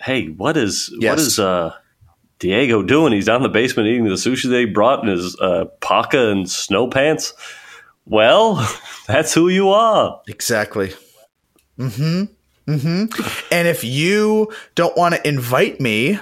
[0.00, 1.20] "Hey, what is what Yes.
[1.20, 1.74] is uh
[2.38, 3.12] Diego doing?
[3.12, 6.50] He's down in the basement eating the sushi they brought in his uh, parka and
[6.50, 7.34] snow pants."
[8.06, 8.66] Well,
[9.06, 10.20] that's who you are.
[10.28, 10.92] Exactly.
[11.78, 12.24] Mm-hmm.
[12.72, 13.28] Mm-hmm.
[13.52, 16.18] And if you don't want to invite me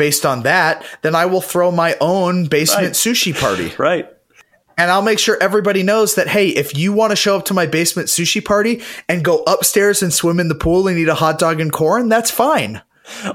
[0.00, 2.92] based on that, then I will throw my own basement Right.
[3.04, 3.72] sushi party.
[3.78, 4.06] Right.
[4.78, 7.54] And I'll make sure everybody knows that, hey, if you want to show up to
[7.54, 8.80] my basement sushi party
[9.10, 12.08] and go upstairs and swim in the pool and eat a hot dog and corn,
[12.08, 12.80] that's fine.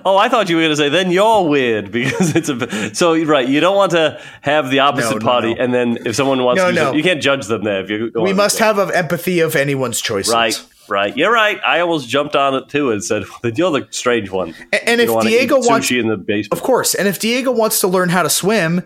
[0.05, 3.15] Oh, I thought you were going to say then you're weird because it's a so
[3.25, 3.47] right.
[3.47, 5.61] You don't want to have the opposite No, no, party, no.
[5.61, 6.93] and then if someone wants No, to, no.
[6.93, 7.81] you can't judge them there.
[7.83, 10.33] If you We must have of empathy of anyone's choices.
[10.33, 10.57] right,
[10.89, 11.15] right.
[11.15, 11.59] You're right.
[11.65, 14.53] I almost jumped on it too and said that you're the strange one.
[14.73, 16.93] A- and if Diego wants- in the basement, Of course.
[16.95, 18.83] And if Diego wants to learn how to swim,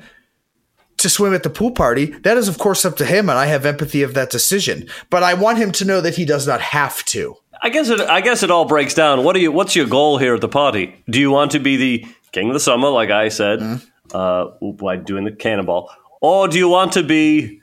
[0.97, 3.29] to swim at the pool party, that is, of course, up to him.
[3.29, 4.87] And I have empathy of that decision.
[5.09, 7.35] But I want him to know that he does not have to.
[7.61, 7.99] I guess it.
[8.01, 9.23] I guess it all breaks down.
[9.23, 9.51] What do you?
[9.51, 10.95] What's your goal here at the party?
[11.09, 14.15] Do you want to be the king of the summer, like I said, Mm-hmm.
[14.15, 15.89] uh, by doing the cannonball,
[16.21, 17.59] or do you want to be?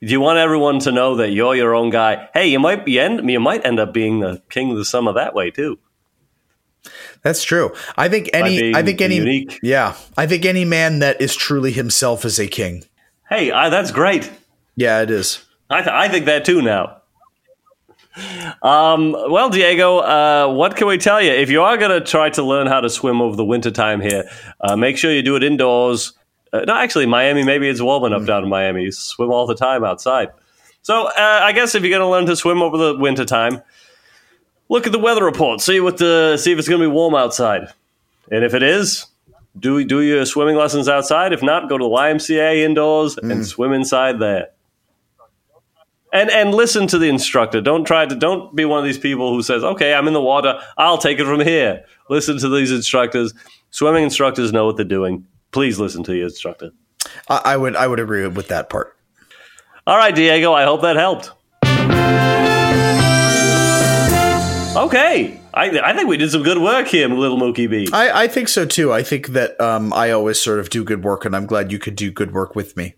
[0.00, 2.28] Do you want everyone to know that you're your own guy?
[2.32, 3.28] Hey, you might be end.
[3.28, 5.78] You might end up being the king of the summer that way too.
[7.22, 7.74] That's true.
[7.96, 9.58] I think any, I think any, unique.
[9.62, 12.84] yeah, I think any man that is truly himself is a king.
[13.28, 14.30] Hey, I, that's great.
[14.76, 15.44] Yeah, it is.
[15.68, 17.02] I, th- I think that too now.
[18.62, 21.30] Um, well, Diego, uh, what can we tell you?
[21.30, 24.28] If you are going to try to learn how to swim over the wintertime here,
[24.60, 26.14] uh, make sure you do it indoors.
[26.52, 28.84] Uh, no, actually, Miami, maybe it's warm enough down in Miami.
[28.84, 30.28] You swim all the time outside.
[30.82, 33.60] So uh, I guess if you're going to learn to swim over the wintertime,
[34.68, 35.60] look at the weather report.
[35.60, 37.68] See what the see if it's going to be warm outside,
[38.30, 39.06] and if it is,
[39.58, 41.32] do do your swimming lessons outside.
[41.32, 44.48] If not, go to the YMCA indoors and swim inside there.
[46.10, 47.60] And and listen to the instructor.
[47.60, 50.22] Don't try to don't be one of these people who says, "Okay, I'm in the
[50.22, 50.58] water.
[50.78, 53.34] I'll take it from here." Listen to these instructors.
[53.70, 55.26] Swimming instructors know what they're doing.
[55.52, 56.70] Please listen to your instructor.
[57.28, 58.96] I, I would, I would agree with that part.
[59.86, 60.52] All right, Diego.
[60.52, 61.32] I hope that helped.
[64.76, 67.88] Okay, I, I think we did some good work here, little Mookie B.
[67.92, 68.92] I, I think so too.
[68.92, 71.78] I think that um, I always sort of do good work, and I'm glad you
[71.78, 72.94] could do good work with me.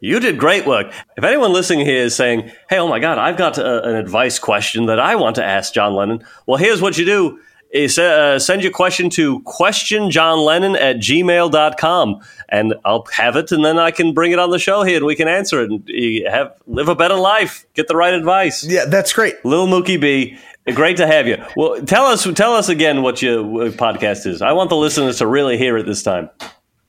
[0.00, 0.92] You did great work.
[1.16, 4.38] If anyone listening here is saying, hey, oh my God, I've got uh an advice
[4.38, 7.40] question that I want to ask John Lennon, well, here's what you do.
[7.74, 13.90] Uh, send your question to questionjohnlennon at gmail.com and I'll have it and then I
[13.90, 16.88] can bring it on the show here and we can answer it and have live
[16.88, 17.66] a better life.
[17.74, 18.64] Get the right advice.
[18.64, 19.44] Yeah, that's great.
[19.44, 20.38] Little Mookie B,
[20.72, 21.42] great to have you.
[21.56, 24.40] Well, tell us tell us again what your podcast is.
[24.40, 26.30] I want the listeners to really hear it this time.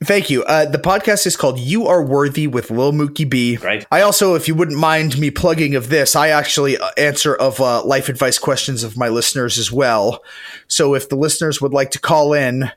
[0.06, 0.44] Thank you.
[0.44, 3.56] Uh, the podcast is called "You Are Worthy" with Lil Mookie B.
[3.56, 3.86] Great.
[3.90, 7.60] I also, if you wouldn't mind me plugging of this, I actually uh, answer of
[7.60, 10.22] uh, life advice questions of my listeners as well.
[10.68, 12.70] So if the listeners would like to call in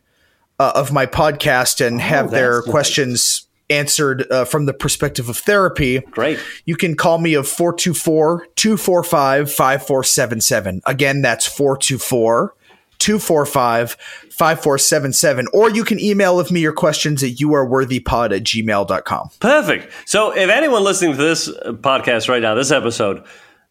[0.59, 2.69] uh, of my podcast and have their Oh, nice.
[2.71, 6.39] questions answered uh, from the perspective of therapy, Great.
[6.65, 10.81] you can call me of 424 245 5477.
[10.87, 12.55] Again, that's 424
[12.99, 15.47] 245 5477.
[15.53, 19.29] Or you can email with me your questions at youareworthypod at gmail.com.
[19.39, 19.91] Perfect.
[20.05, 23.25] So, if anyone listening to this uh, podcast right now, this episode,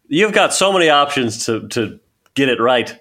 [0.07, 1.99] you've got so many options to to
[2.35, 2.95] get it right,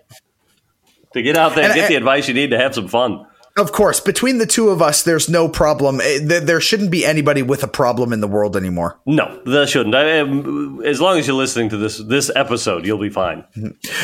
[1.13, 3.27] to get out there, and And get the advice you need to have some fun.
[3.59, 6.01] Of course, between the two of us, there's no problem.
[6.01, 8.99] Eh, There shouldn't be anybody with a problem in the world anymore.
[9.05, 9.95] No, there shouldn't.
[9.95, 13.45] I, um, as long as you're listening to this this episode, you'll be fine.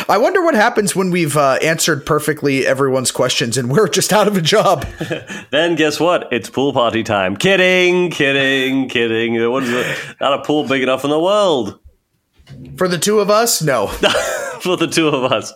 [0.08, 4.26] I wonder what happens when we've uh, answered perfectly everyone's questions and we're just out
[4.28, 4.86] of a job.
[5.50, 6.28] Then guess what?
[6.32, 7.36] It's pool party time.
[7.36, 9.50] Kidding, kidding, kidding.
[9.50, 10.16] What is it?
[10.20, 11.78] Not a pool big enough in the world
[12.76, 13.86] For the two of us, no.
[14.60, 15.52] for the two of us.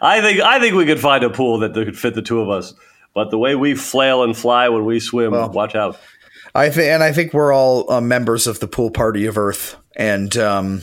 [0.00, 2.48] I think I think we could find a pool that could fit the two of
[2.48, 2.74] us.
[3.14, 5.98] But the way we flail and fly when we swim, watch out.
[6.54, 9.76] I think, and I think we're all uh, members of the pool party of Earth,
[9.96, 10.82] and um,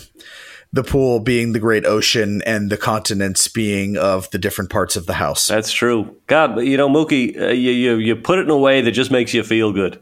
[0.73, 5.05] the pool being the great ocean, and the continents being of the different parts of
[5.05, 5.47] the house.
[5.47, 6.15] That's true.
[6.27, 8.91] God, but you know, Mookie, uh, you, you you put it in a way that
[8.91, 9.99] just makes you feel good.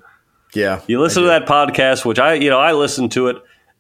[0.54, 0.82] Yeah.
[0.88, 3.38] You listen to that podcast, which I, you know, I listen to it,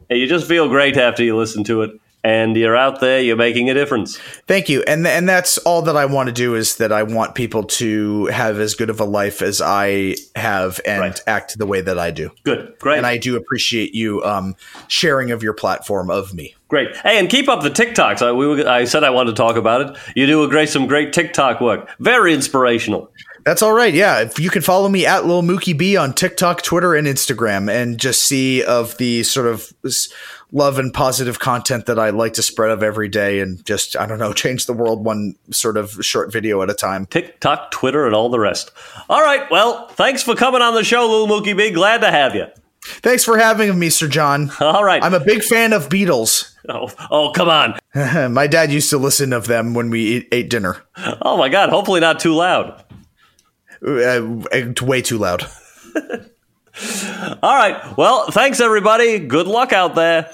[0.09, 1.91] and you just feel great after you listen to it.
[2.27, 4.17] And you're out there, you're making a difference.
[4.47, 4.83] Thank you.
[4.85, 8.25] And and that's all that I want to do is that I want people to
[8.25, 11.21] have as good of a life as I have and Right.
[11.25, 12.31] act the way that I do.
[12.43, 14.55] Good, great, And I do appreciate you um,
[14.89, 16.53] sharing of your platform of me.
[16.67, 16.95] great.
[16.97, 18.21] Hey, and keep up the TikToks.
[18.21, 19.97] I, we were, I said I wanted to talk about it.
[20.15, 21.89] You do a great, some great TikTok work.
[21.99, 23.09] Very inspirational.
[23.47, 23.93] That's all right.
[23.93, 24.19] Yeah.
[24.19, 27.97] If you can follow me at Lil Mookie B on TikTok, Twitter, and Instagram and
[27.97, 29.71] just see of the sort of
[30.51, 34.05] love and positive content that I like to spread of every day and just, I
[34.05, 37.05] don't know, change the world one sort of short video at a time.
[37.05, 38.71] TikTok, Twitter, and all the rest.
[39.09, 39.49] All right.
[39.49, 41.71] Well, thanks for coming on the show, Lil Mookie B.
[41.71, 42.47] Glad to have you.
[42.83, 44.51] Thanks for having me, Sir John.
[44.59, 45.01] All right.
[45.01, 46.53] I'm a big fan of Beatles.
[46.69, 47.79] oh, oh, come on.
[48.33, 50.83] My dad used to listen of them when we ate dinner.
[51.21, 51.69] Oh my God.
[51.69, 52.83] Hopefully not too loud.
[53.85, 54.41] Uh,
[54.81, 55.43] way too loud.
[57.41, 57.97] All right.
[57.97, 59.19] Well, thanks everybody.
[59.19, 60.29] Good luck out there.